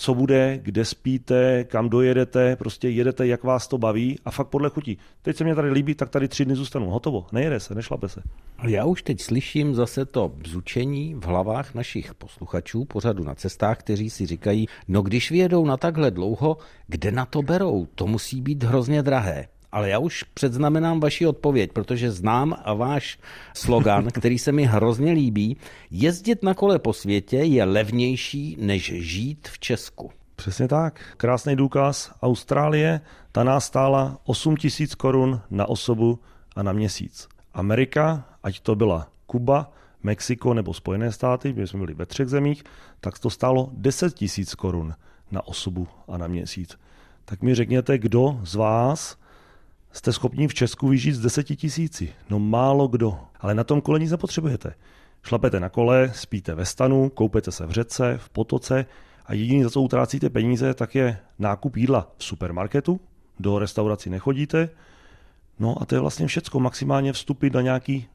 co 0.00 0.14
bude, 0.14 0.58
kde 0.62 0.84
spíte, 0.84 1.64
kam 1.64 1.88
dojedete, 1.88 2.56
prostě 2.56 2.88
jedete, 2.88 3.26
jak 3.26 3.44
vás 3.44 3.68
to 3.68 3.78
baví 3.78 4.18
a 4.24 4.30
fakt 4.30 4.48
podle 4.48 4.70
chutí. 4.70 4.98
Teď 5.22 5.36
se 5.36 5.44
mě 5.44 5.54
tady 5.54 5.70
líbí, 5.70 5.94
tak 5.94 6.10
tady 6.10 6.28
tři 6.28 6.44
dny 6.44 6.54
zůstanu. 6.54 6.90
Hotovo, 6.90 7.26
nejede 7.32 7.60
se, 7.60 7.74
nešlape 7.74 8.08
se. 8.08 8.22
Já 8.68 8.84
už 8.84 9.02
teď 9.02 9.20
slyším 9.20 9.74
zase 9.74 10.06
to 10.06 10.28
bzučení 10.28 11.14
v 11.14 11.24
hlavách 11.24 11.74
našich 11.74 12.14
posluchačů 12.14 12.84
pořadu 12.84 13.24
na 13.24 13.34
cestách, 13.34 13.78
kteří 13.78 14.10
si 14.10 14.26
říkají, 14.26 14.66
no 14.88 15.02
když 15.02 15.30
vyjedou 15.30 15.66
na 15.66 15.76
takhle 15.76 16.10
dlouho, 16.10 16.56
kde 16.86 17.12
na 17.12 17.26
to 17.26 17.42
berou? 17.42 17.86
To 17.94 18.06
musí 18.06 18.40
být 18.40 18.62
hrozně 18.62 19.02
drahé. 19.02 19.48
Ale 19.72 19.88
já 19.88 19.98
už 19.98 20.22
předznamenám 20.22 21.00
vaši 21.00 21.26
odpověď, 21.26 21.72
protože 21.72 22.10
znám 22.10 22.56
a 22.64 22.74
váš 22.74 23.18
slogan, 23.54 24.08
který 24.14 24.38
se 24.38 24.52
mi 24.52 24.64
hrozně 24.64 25.12
líbí. 25.12 25.56
Jezdit 25.90 26.42
na 26.42 26.54
kole 26.54 26.78
po 26.78 26.92
světě 26.92 27.36
je 27.36 27.64
levnější, 27.64 28.56
než 28.60 28.92
žít 28.96 29.48
v 29.48 29.58
Česku. 29.58 30.10
Přesně 30.36 30.68
tak. 30.68 31.00
Krásný 31.16 31.56
důkaz. 31.56 32.12
Austrálie, 32.22 33.00
ta 33.32 33.44
nás 33.44 33.64
stála 33.64 34.18
8 34.24 34.56
tisíc 34.56 34.94
korun 34.94 35.40
na 35.50 35.68
osobu 35.68 36.18
a 36.56 36.62
na 36.62 36.72
měsíc. 36.72 37.28
Amerika, 37.54 38.24
ať 38.42 38.60
to 38.60 38.74
byla 38.74 39.08
Kuba, 39.26 39.72
Mexiko 40.02 40.54
nebo 40.54 40.74
Spojené 40.74 41.12
státy, 41.12 41.52
kde 41.52 41.66
jsme 41.66 41.80
byli 41.80 41.94
ve 41.94 42.06
třech 42.06 42.28
zemích, 42.28 42.64
tak 43.00 43.18
to 43.18 43.30
stálo 43.30 43.70
10 43.72 44.14
tisíc 44.14 44.54
korun 44.54 44.94
na 45.30 45.48
osobu 45.48 45.88
a 46.08 46.18
na 46.18 46.26
měsíc. 46.26 46.78
Tak 47.24 47.42
mi 47.42 47.54
řekněte, 47.54 47.98
kdo 47.98 48.40
z 48.42 48.54
vás 48.54 49.16
jste 49.92 50.12
schopni 50.12 50.48
v 50.48 50.54
Česku 50.54 50.88
vyžít 50.88 51.12
z 51.12 51.20
deseti 51.20 51.56
tisíci. 51.56 52.12
No 52.30 52.38
málo 52.38 52.88
kdo. 52.88 53.18
Ale 53.40 53.54
na 53.54 53.64
tom 53.64 53.80
kole 53.80 53.98
nic 53.98 54.10
nepotřebujete. 54.10 54.74
Šlapete 55.22 55.60
na 55.60 55.68
kole, 55.68 56.12
spíte 56.14 56.54
ve 56.54 56.64
stanu, 56.64 57.08
koupete 57.08 57.52
se 57.52 57.66
v 57.66 57.70
řece, 57.70 58.18
v 58.18 58.28
potoce 58.28 58.86
a 59.26 59.34
jediný, 59.34 59.62
za 59.62 59.70
co 59.70 59.82
utrácíte 59.82 60.30
peníze, 60.30 60.74
tak 60.74 60.94
je 60.94 61.18
nákup 61.38 61.76
jídla 61.76 62.12
v 62.18 62.24
supermarketu, 62.24 63.00
do 63.40 63.58
restaurací 63.58 64.10
nechodíte, 64.10 64.68
no 65.58 65.82
a 65.82 65.84
to 65.84 65.94
je 65.94 66.00
vlastně 66.00 66.26
všecko, 66.26 66.60
maximálně 66.60 67.12
vstupy 67.12 67.48
na 67.50 67.60
nějaký 67.60 68.08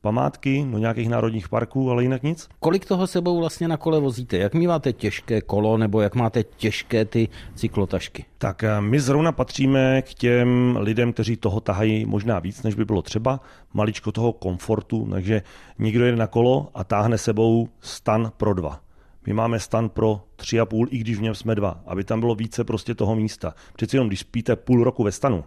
památky, 0.00 0.66
do 0.70 0.78
nějakých 0.78 1.08
národních 1.08 1.48
parků, 1.48 1.90
ale 1.90 2.02
jinak 2.02 2.22
nic. 2.22 2.48
Kolik 2.60 2.84
toho 2.84 3.06
sebou 3.06 3.38
vlastně 3.38 3.68
na 3.68 3.76
kole 3.76 4.00
vozíte? 4.00 4.36
Jak 4.36 4.54
máte 4.54 4.92
těžké 4.92 5.40
kolo 5.40 5.78
nebo 5.78 6.00
jak 6.00 6.14
máte 6.14 6.42
těžké 6.42 7.04
ty 7.04 7.28
cyklotašky? 7.54 8.24
Tak 8.38 8.64
eh, 8.64 8.80
my 8.80 9.00
zrovna 9.00 9.32
patříme 9.32 10.02
k 10.02 10.14
těm 10.14 10.78
lidem, 10.80 11.12
kteří 11.12 11.36
toho 11.36 11.60
tahají 11.60 12.06
možná 12.06 12.38
víc, 12.38 12.62
než 12.62 12.74
by 12.74 12.84
bylo 12.84 13.02
třeba, 13.02 13.40
maličko 13.74 14.12
toho 14.12 14.32
komfortu, 14.32 15.08
takže 15.10 15.42
někdo 15.78 16.04
jede 16.04 16.16
na 16.16 16.26
kolo 16.26 16.68
a 16.74 16.84
táhne 16.84 17.18
sebou 17.18 17.68
stan 17.80 18.32
pro 18.36 18.54
dva. 18.54 18.80
My 19.26 19.34
máme 19.34 19.60
stan 19.60 19.88
pro 19.88 20.20
tři 20.36 20.60
a 20.60 20.66
půl, 20.66 20.88
i 20.90 20.98
když 20.98 21.18
v 21.18 21.22
něm 21.22 21.34
jsme 21.34 21.54
dva, 21.54 21.80
aby 21.86 22.04
tam 22.04 22.20
bylo 22.20 22.34
více 22.34 22.64
prostě 22.64 22.94
toho 22.94 23.16
místa. 23.16 23.54
Přeci 23.74 23.96
jenom, 23.96 24.08
když 24.08 24.20
spíte 24.20 24.56
půl 24.56 24.84
roku 24.84 25.04
ve 25.04 25.12
stanu, 25.12 25.44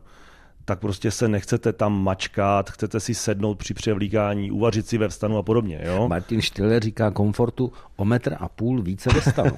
tak 0.66 0.80
prostě 0.80 1.12
se 1.12 1.28
nechcete 1.28 1.74
tam 1.74 2.04
mačkat, 2.04 2.70
chcete 2.70 3.00
si 3.00 3.14
sednout 3.14 3.58
při 3.58 3.74
převlíkání, 3.74 4.52
uvařit 4.52 4.88
si 4.88 4.98
ve 4.98 5.08
vstanu 5.08 5.38
a 5.38 5.44
podobně. 5.44 5.82
Jo? 5.86 6.08
Martin 6.08 6.42
Štiller 6.42 6.84
říká 6.84 7.12
komfortu 7.12 7.74
o 7.96 8.06
metr 8.06 8.36
a 8.40 8.50
půl 8.50 8.82
více 8.82 9.10
ve 9.14 9.22
stanu. 9.22 9.58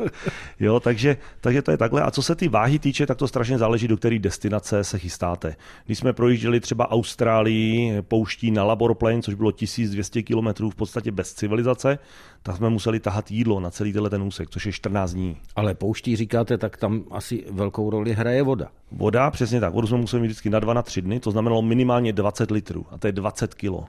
jo, 0.60 0.80
takže, 0.80 1.16
takže 1.40 1.62
to 1.62 1.70
je 1.70 1.76
takhle. 1.76 2.02
A 2.02 2.10
co 2.10 2.22
se 2.22 2.34
ty 2.34 2.48
váhy 2.48 2.78
týče, 2.78 3.06
tak 3.06 3.18
to 3.18 3.28
strašně 3.28 3.58
záleží, 3.58 3.88
do 3.88 3.96
které 3.96 4.18
destinace 4.18 4.84
se 4.84 4.98
chystáte. 4.98 5.56
Když 5.86 5.98
jsme 5.98 6.12
projížděli 6.12 6.60
třeba 6.60 6.90
Austrálii, 6.90 8.02
pouští 8.02 8.50
na 8.50 8.64
Labor 8.64 8.94
Plain, 8.94 9.22
což 9.22 9.34
bylo 9.34 9.52
1200 9.52 10.22
km 10.22 10.70
v 10.70 10.74
podstatě 10.74 11.12
bez 11.12 11.34
civilizace, 11.34 11.98
tak 12.42 12.56
jsme 12.56 12.70
museli 12.70 13.00
tahat 13.00 13.30
jídlo 13.30 13.60
na 13.60 13.70
celý 13.70 13.92
tenhle 13.92 14.10
ten 14.10 14.22
úsek, 14.22 14.50
což 14.50 14.66
je 14.66 14.72
14 14.72 15.12
dní. 15.12 15.36
Ale 15.56 15.74
pouští 15.74 16.16
říkáte, 16.16 16.58
tak 16.58 16.76
tam 16.76 17.04
asi 17.10 17.44
velkou 17.50 17.90
roli 17.90 18.12
hraje 18.12 18.42
voda. 18.42 18.68
Voda, 18.92 19.30
přesně 19.30 19.60
tak. 19.60 19.74
Vodu 19.74 19.86
jsme 19.86 19.98
museli 19.98 20.22
mít 20.22 20.28
vždycky 20.28 20.50
na 20.50 20.60
dva, 20.60 20.74
na 20.74 20.82
tři 20.82 21.02
dny, 21.02 21.20
to 21.20 21.30
znamenalo 21.30 21.62
minimálně 21.62 22.12
20 22.12 22.50
litrů 22.50 22.86
a 22.90 22.98
to 22.98 23.06
je 23.06 23.12
20 23.12 23.54
kilo. 23.54 23.86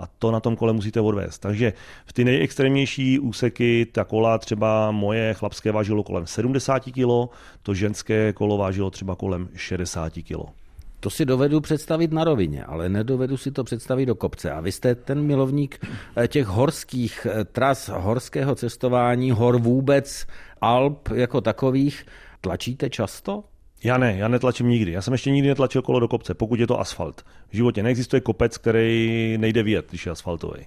A 0.00 0.06
to 0.18 0.30
na 0.30 0.40
tom 0.40 0.56
kole 0.56 0.72
musíte 0.72 1.00
odvést. 1.00 1.38
Takže 1.38 1.72
v 2.06 2.12
ty 2.12 2.24
nejextrémnější 2.24 3.18
úseky 3.18 3.86
ta 3.92 4.04
kola 4.04 4.38
třeba 4.38 4.90
moje 4.90 5.34
chlapské 5.34 5.72
vážilo 5.72 6.02
kolem 6.02 6.26
70 6.26 6.80
kg, 6.80 7.32
to 7.62 7.74
ženské 7.74 8.32
kolo 8.32 8.56
vážilo 8.58 8.90
třeba 8.90 9.16
kolem 9.16 9.48
60 9.54 10.12
kg. 10.12 10.61
To 11.02 11.10
si 11.10 11.24
dovedu 11.24 11.60
představit 11.60 12.12
na 12.12 12.24
rovině, 12.24 12.64
ale 12.64 12.88
nedovedu 12.88 13.36
si 13.36 13.50
to 13.50 13.64
představit 13.64 14.06
do 14.06 14.14
kopce. 14.14 14.52
A 14.52 14.60
vy 14.60 14.72
jste 14.72 14.94
ten 14.94 15.22
milovník 15.22 15.86
eh, 16.16 16.28
těch 16.28 16.46
horských 16.46 17.26
eh, 17.30 17.44
tras, 17.44 17.88
horského 17.88 18.54
cestování, 18.54 19.30
hor 19.30 19.58
vůbec, 19.58 20.26
Alp 20.60 21.08
jako 21.14 21.40
takových. 21.40 22.06
Tlačíte 22.40 22.90
často? 22.90 23.44
Já 23.84 23.98
ne, 23.98 24.16
já 24.16 24.28
netlačím 24.28 24.68
nikdy. 24.68 24.92
Já 24.92 25.02
jsem 25.02 25.12
ještě 25.12 25.30
nikdy 25.30 25.48
netlačil 25.48 25.82
kolo 25.82 26.00
do 26.00 26.08
kopce, 26.08 26.34
pokud 26.34 26.60
je 26.60 26.66
to 26.66 26.80
asfalt. 26.80 27.22
V 27.48 27.56
životě 27.56 27.82
neexistuje 27.82 28.20
kopec, 28.20 28.58
který 28.58 29.38
nejde 29.38 29.62
vyjet, 29.62 29.86
když 29.88 30.06
je 30.06 30.12
asfaltový. 30.12 30.66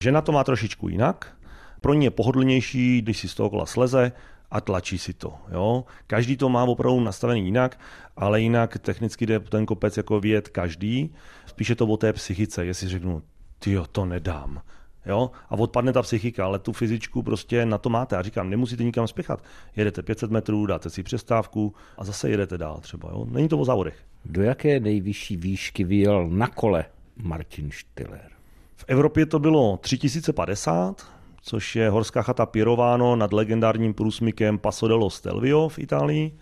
Žena 0.00 0.20
to 0.20 0.32
má 0.32 0.44
trošičku 0.44 0.88
jinak. 0.88 1.36
Pro 1.80 1.94
ní 1.94 2.04
je 2.04 2.10
pohodlnější, 2.10 3.02
když 3.02 3.18
si 3.18 3.28
z 3.28 3.34
toho 3.34 3.50
kola 3.50 3.66
sleze, 3.66 4.12
a 4.52 4.60
tlačí 4.60 4.98
si 4.98 5.12
to. 5.12 5.34
Jo? 5.52 5.84
Každý 6.06 6.36
to 6.36 6.48
má 6.48 6.64
opravdu 6.64 7.00
nastavený 7.00 7.44
jinak, 7.44 7.80
ale 8.16 8.40
jinak 8.40 8.78
technicky 8.78 9.26
jde 9.26 9.40
ten 9.40 9.66
kopec 9.66 9.96
jako 9.96 10.20
vyjet 10.20 10.48
každý. 10.48 11.14
Spíše 11.46 11.74
to 11.74 11.86
o 11.86 11.96
té 11.96 12.12
psychice, 12.12 12.64
jestli 12.64 12.88
řeknu, 12.88 13.22
ty 13.58 13.76
to 13.92 14.04
nedám. 14.04 14.62
Jo? 15.06 15.30
A 15.48 15.52
odpadne 15.52 15.92
ta 15.92 16.02
psychika, 16.02 16.44
ale 16.44 16.58
tu 16.58 16.72
fyzičku 16.72 17.22
prostě 17.22 17.66
na 17.66 17.78
to 17.78 17.88
máte. 17.88 18.16
Já 18.16 18.22
říkám, 18.22 18.50
nemusíte 18.50 18.84
nikam 18.84 19.08
spěchat. 19.08 19.44
Jedete 19.76 20.02
500 20.02 20.30
metrů, 20.30 20.66
dáte 20.66 20.90
si 20.90 21.02
přestávku 21.02 21.74
a 21.98 22.04
zase 22.04 22.30
jedete 22.30 22.58
dál 22.58 22.78
třeba. 22.80 23.08
Jo? 23.08 23.26
Není 23.30 23.48
to 23.48 23.58
o 23.58 23.64
závodech. 23.64 23.96
Do 24.24 24.42
jaké 24.42 24.80
nejvyšší 24.80 25.36
výšky 25.36 25.84
vyjel 25.84 26.28
na 26.28 26.46
kole 26.46 26.84
Martin 27.16 27.70
Stiller? 27.70 28.30
V 28.76 28.84
Evropě 28.88 29.26
to 29.26 29.38
bylo 29.38 29.76
3050, 29.76 31.06
což 31.42 31.76
je 31.76 31.90
horská 31.90 32.22
chata 32.22 32.46
Pirováno 32.46 33.16
nad 33.16 33.32
legendárním 33.32 33.94
průsmykem 33.94 34.58
Paso 34.58 34.88
dello 34.88 35.10
Stelvio 35.10 35.68
v 35.68 35.78
Itálii. 35.78 36.38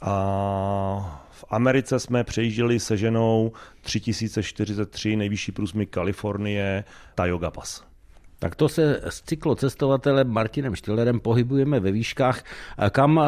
A 0.00 1.24
v 1.30 1.44
Americe 1.50 2.00
jsme 2.00 2.24
přejížděli 2.24 2.80
se 2.80 2.96
ženou 2.96 3.52
3043 3.80 5.16
nejvyšší 5.16 5.52
průsmyk 5.52 5.90
Kalifornie 5.90 6.84
Tioga 7.14 7.50
Pass. 7.50 7.87
Tak 8.38 8.54
to 8.54 8.68
se 8.68 9.00
s 9.08 9.22
cyklocestovatelem 9.22 10.28
Martinem 10.28 10.74
Štillerem 10.74 11.20
pohybujeme 11.20 11.80
ve 11.80 11.92
výškách, 11.92 12.44
kam 12.90 13.20
eh, 13.20 13.24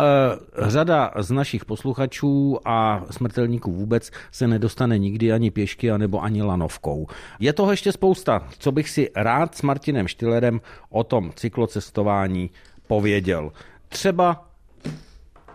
řada 0.70 1.10
z 1.18 1.30
našich 1.30 1.64
posluchačů 1.64 2.58
a 2.64 3.04
smrtelníků 3.10 3.72
vůbec 3.72 4.10
se 4.30 4.48
nedostane 4.48 4.98
nikdy 4.98 5.32
ani 5.32 5.50
pěšky, 5.50 5.90
anebo 5.90 6.22
ani 6.22 6.42
lanovkou. 6.42 7.06
Je 7.40 7.52
toho 7.52 7.70
ještě 7.70 7.92
spousta, 7.92 8.48
co 8.58 8.72
bych 8.72 8.90
si 8.90 9.10
rád 9.16 9.54
s 9.54 9.62
Martinem 9.62 10.08
Štillerem 10.08 10.60
o 10.90 11.04
tom 11.04 11.32
cyklocestování 11.34 12.50
pověděl. 12.86 13.52
Třeba 13.88 14.48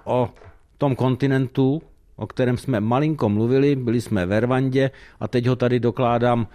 o 0.03 0.29
tom 0.77 0.95
kontinentu, 0.95 1.81
o 2.15 2.27
kterém 2.27 2.57
jsme 2.57 2.79
malinko 2.79 3.29
mluvili, 3.29 3.75
byli 3.75 4.01
jsme 4.01 4.25
ve 4.25 4.39
Rwandě 4.39 4.91
a 5.19 5.27
teď 5.27 5.47
ho 5.47 5.55
tady 5.55 5.79
dokládám 5.79 6.47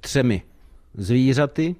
třemi 0.00 0.42
zvířaty, 0.94 1.76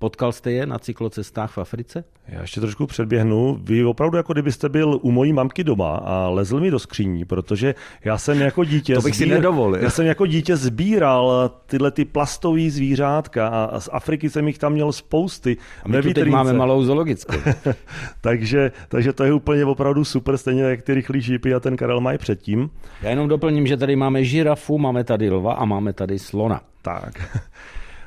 Potkal 0.00 0.32
jste 0.32 0.52
je 0.52 0.66
na 0.66 0.78
cyklocestách 0.78 1.52
v 1.52 1.58
Africe? 1.58 2.04
Já 2.28 2.40
ještě 2.40 2.60
trošku 2.60 2.86
předběhnu. 2.86 3.58
Vy 3.62 3.84
opravdu, 3.84 4.16
jako 4.16 4.32
kdybyste 4.32 4.68
byl 4.68 4.98
u 5.02 5.10
mojí 5.10 5.32
mamky 5.32 5.64
doma 5.64 5.96
a 5.96 6.28
lezl 6.28 6.60
mi 6.60 6.70
do 6.70 6.78
skříní, 6.78 7.24
protože 7.24 7.74
já 8.04 8.18
jsem 8.18 8.40
jako 8.40 8.64
dítě... 8.64 8.94
to 8.94 9.00
bych 9.00 9.14
sbír... 9.14 9.28
si 9.28 9.34
nedovolil. 9.34 9.82
Já 9.82 9.90
jsem 9.90 10.06
jako 10.06 10.26
dítě 10.26 10.56
sbíral 10.56 11.50
tyhle 11.66 11.90
ty 11.90 12.04
plastové 12.04 12.70
zvířátka 12.70 13.48
a 13.48 13.80
z 13.80 13.88
Afriky 13.92 14.30
jsem 14.30 14.46
jich 14.46 14.58
tam 14.58 14.72
měl 14.72 14.92
spousty. 14.92 15.56
A 15.84 15.88
my 15.88 16.02
tu 16.02 16.12
teď 16.12 16.28
máme 16.28 16.52
malou 16.52 16.84
zoologickou. 16.84 17.36
takže, 18.20 18.72
takže 18.88 19.12
to 19.12 19.24
je 19.24 19.32
úplně 19.32 19.64
opravdu 19.64 20.04
super, 20.04 20.38
stejně 20.38 20.62
jak 20.62 20.82
ty 20.82 20.94
rychlí 20.94 21.20
žípy 21.20 21.54
a 21.54 21.60
ten 21.60 21.76
Karel 21.76 22.00
mají 22.00 22.18
předtím. 22.18 22.70
Já 23.02 23.10
jenom 23.10 23.28
doplním, 23.28 23.66
že 23.66 23.76
tady 23.76 23.96
máme 23.96 24.24
žirafu, 24.24 24.78
máme 24.78 25.04
tady 25.04 25.30
lva 25.30 25.54
a 25.54 25.64
máme 25.64 25.92
tady 25.92 26.18
slona. 26.18 26.60
Tak. 26.82 27.40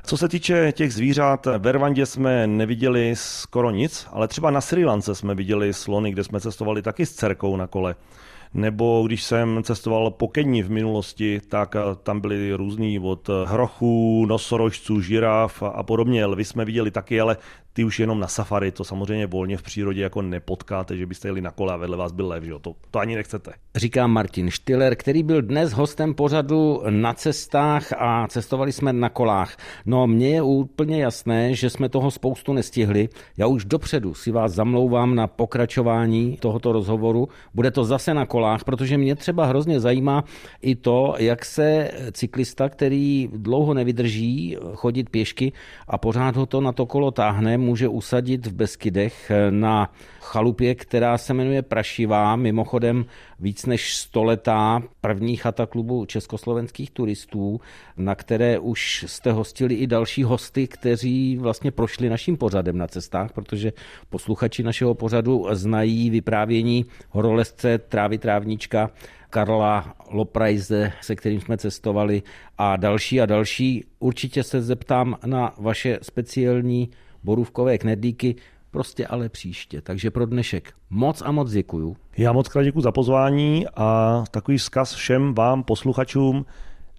Co 0.06 0.18
se 0.18 0.30
týče 0.30 0.72
těch 0.72 0.94
zvířat, 0.94 1.48
v 1.58 1.72
Rwandě 1.72 2.06
jsme 2.06 2.48
neviděli 2.48 3.12
skoro 3.16 3.72
nic, 3.72 4.08
ale 4.12 4.28
třeba 4.28 4.52
na 4.52 4.62
Sri 4.62 4.86
Lance 4.86 5.16
jsme 5.16 5.36
viděli 5.36 5.74
slony, 5.74 6.12
kde 6.12 6.24
jsme 6.24 6.40
cestovali 6.40 6.82
taky 6.82 7.06
s 7.06 7.16
dcerkou 7.16 7.56
na 7.56 7.68
kole. 7.68 7.96
nebo 8.54 9.04
když 9.06 9.24
jsem 9.24 9.64
cestoval 9.64 10.12
po 10.12 10.28
Keni 10.28 10.64
v 10.64 10.72
minulosti, 10.72 11.42
tak 11.48 11.76
tam 12.04 12.20
byly 12.22 12.54
různý 12.54 13.00
od 13.00 13.30
hrochů, 13.46 14.26
nosorožců, 14.26 15.02
žiraf 15.02 15.64
a 15.64 15.84
podobně. 15.84 16.26
Lvy 16.26 16.46
jsme 16.46 16.66
viděli 16.66 16.92
taky, 16.92 17.22
ale 17.22 17.38
ty 17.74 17.84
už 17.84 18.00
jenom 18.00 18.20
na 18.20 18.28
safari, 18.28 18.72
to 18.72 18.84
samozřejmě 18.84 19.28
volně 19.28 19.58
v 19.58 19.62
přírodě 19.62 20.02
jako 20.02 20.22
nepotkáte, 20.22 20.98
že 20.98 21.06
byste 21.06 21.28
jeli 21.28 21.42
na 21.42 21.52
kole 21.52 21.74
a 21.74 21.78
vedle 21.78 21.98
vás 21.98 22.12
byl 22.12 22.28
lev, 22.28 22.44
že 22.44 22.52
jo? 22.52 22.60
To, 22.60 22.76
to 22.92 23.00
ani 23.00 23.16
nechcete. 23.16 23.54
Říká 23.76 24.08
Martin 24.08 24.50
Štiller, 24.50 24.96
který 24.96 25.24
byl 25.24 25.42
dnes 25.42 25.72
hostem 25.72 26.14
pořadu 26.14 26.82
na 26.90 27.14
cestách 27.14 27.94
a 27.98 28.28
cestovali 28.28 28.72
jsme 28.72 28.94
na 28.94 29.10
kolách. 29.10 29.58
No 29.86 30.08
mně 30.08 30.30
je 30.30 30.42
úplně 30.42 31.04
jasné, 31.04 31.54
že 31.54 31.70
jsme 31.70 31.90
toho 31.90 32.12
spoustu 32.12 32.54
nestihli. 32.54 33.10
Já 33.38 33.48
už 33.48 33.66
dopředu 33.66 34.14
si 34.14 34.32
vás 34.32 34.52
zamlouvám 34.52 35.16
na 35.16 35.28
pokračování 35.28 36.38
tohoto 36.38 36.72
rozhovoru. 36.72 37.28
Bude 37.54 37.72
to 37.72 37.84
zase 37.84 38.14
na 38.14 38.26
kolách, 38.26 38.64
protože 38.64 38.98
mě 38.98 39.16
třeba 39.16 39.46
hrozně 39.46 39.80
zajímá 39.80 40.24
i 40.62 40.76
to, 40.76 41.16
jak 41.18 41.46
se 41.46 41.92
cyklista, 42.12 42.70
který 42.70 43.30
dlouho 43.34 43.74
nevydrží 43.74 44.58
chodit 44.74 45.10
pěšky 45.10 45.52
a 45.88 45.98
pořád 45.98 46.36
ho 46.36 46.46
to 46.46 46.62
na 46.62 46.72
to 46.72 46.86
kolo 46.86 47.12
táhne, 47.12 47.58
může 47.64 47.88
usadit 47.88 48.48
v 48.48 48.54
Beskydech 48.54 49.32
na 49.50 49.94
chalupě, 50.22 50.76
která 50.76 51.18
se 51.18 51.34
jmenuje 51.34 51.62
Prašivá, 51.62 52.36
mimochodem 52.36 53.06
víc 53.40 53.66
než 53.66 53.96
stoletá 53.96 54.84
první 55.02 55.36
chata 55.36 55.66
klubu 55.66 56.06
československých 56.06 56.92
turistů, 56.92 57.62
na 57.98 58.16
které 58.16 58.60
už 58.60 59.06
jste 59.08 59.32
hostili 59.32 59.76
i 59.76 59.88
další 59.88 60.24
hosty, 60.24 60.68
kteří 60.68 61.38
vlastně 61.38 61.72
prošli 61.72 62.10
naším 62.10 62.38
pořadem 62.38 62.78
na 62.78 62.88
cestách, 62.88 63.32
protože 63.34 63.74
posluchači 64.10 64.64
našeho 64.64 64.94
pořadu 64.94 65.46
znají 65.52 66.10
vyprávění 66.10 66.86
horolezce 67.10 67.78
Trávy 67.78 68.18
Trávnička 68.18 68.92
Karla 69.30 69.96
Loprajze, 70.12 70.92
se 71.02 71.16
kterým 71.16 71.42
jsme 71.42 71.58
cestovali 71.58 72.24
a 72.58 72.78
další 72.78 73.22
a 73.22 73.26
další. 73.26 73.86
Určitě 74.00 74.44
se 74.44 74.62
zeptám 74.62 75.18
na 75.26 75.54
vaše 75.58 76.00
speciální 76.02 76.90
borůvkové 77.24 77.78
knedlíky, 77.78 78.36
prostě 78.72 79.08
ale 79.08 79.30
příště. 79.30 79.82
Takže 79.82 80.12
pro 80.12 80.26
dnešek 80.26 80.74
moc 80.90 81.22
a 81.22 81.32
moc 81.32 81.52
děkuju. 81.52 81.98
Já 82.18 82.32
moc 82.32 82.48
krát 82.48 82.64
děkuji 82.64 82.82
za 82.82 82.92
pozvání 82.92 83.66
a 83.76 84.24
takový 84.32 84.58
vzkaz 84.58 84.94
všem 84.94 85.34
vám 85.34 85.64
posluchačům, 85.64 86.46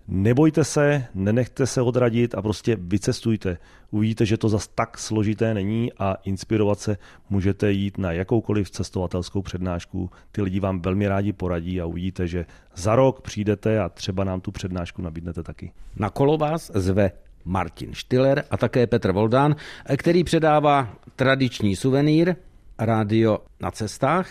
Nebojte 0.08 0.64
se, 0.64 1.04
nenechte 1.14 1.66
se 1.66 1.82
odradit 1.82 2.34
a 2.34 2.42
prostě 2.42 2.76
vycestujte. 2.80 3.58
Uvidíte, 3.90 4.26
že 4.26 4.36
to 4.36 4.48
zas 4.48 4.68
tak 4.68 4.98
složité 4.98 5.54
není 5.54 5.92
a 5.92 6.14
inspirovat 6.14 6.78
se 6.78 6.96
můžete 7.30 7.72
jít 7.72 7.98
na 7.98 8.12
jakoukoliv 8.12 8.70
cestovatelskou 8.70 9.42
přednášku. 9.42 10.10
Ty 10.32 10.42
lidi 10.42 10.60
vám 10.60 10.80
velmi 10.80 11.08
rádi 11.08 11.32
poradí 11.32 11.80
a 11.80 11.86
uvidíte, 11.86 12.26
že 12.26 12.46
za 12.74 12.96
rok 12.96 13.20
přijdete 13.20 13.80
a 13.80 13.88
třeba 13.88 14.24
nám 14.24 14.40
tu 14.40 14.50
přednášku 14.50 15.02
nabídnete 15.02 15.42
taky. 15.42 15.72
Na 15.96 16.10
kolo 16.10 16.36
vás 16.36 16.70
zve 16.74 17.10
Martin 17.45 17.95
Štiller 17.95 18.45
a 18.51 18.57
také 18.57 18.86
Petr 18.86 19.12
Voldán, 19.12 19.57
který 19.97 20.24
předává 20.24 20.88
tradiční 21.16 21.76
suvenýr, 21.76 22.36
rádio 22.78 23.38
na 23.61 23.70
cestách 23.70 24.28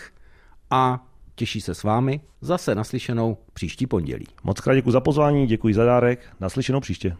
a 0.70 1.06
těší 1.34 1.60
se 1.60 1.74
s 1.74 1.82
vámi 1.82 2.20
zase 2.40 2.74
naslyšenou 2.74 3.36
příští 3.52 3.86
pondělí. 3.86 4.26
Moc 4.42 4.60
krát 4.60 4.74
děkuji 4.74 4.90
za 4.90 5.00
pozvání, 5.00 5.46
děkuji 5.46 5.74
za 5.74 5.84
dárek, 5.84 6.20
naslyšenou 6.40 6.80
příště. 6.80 7.12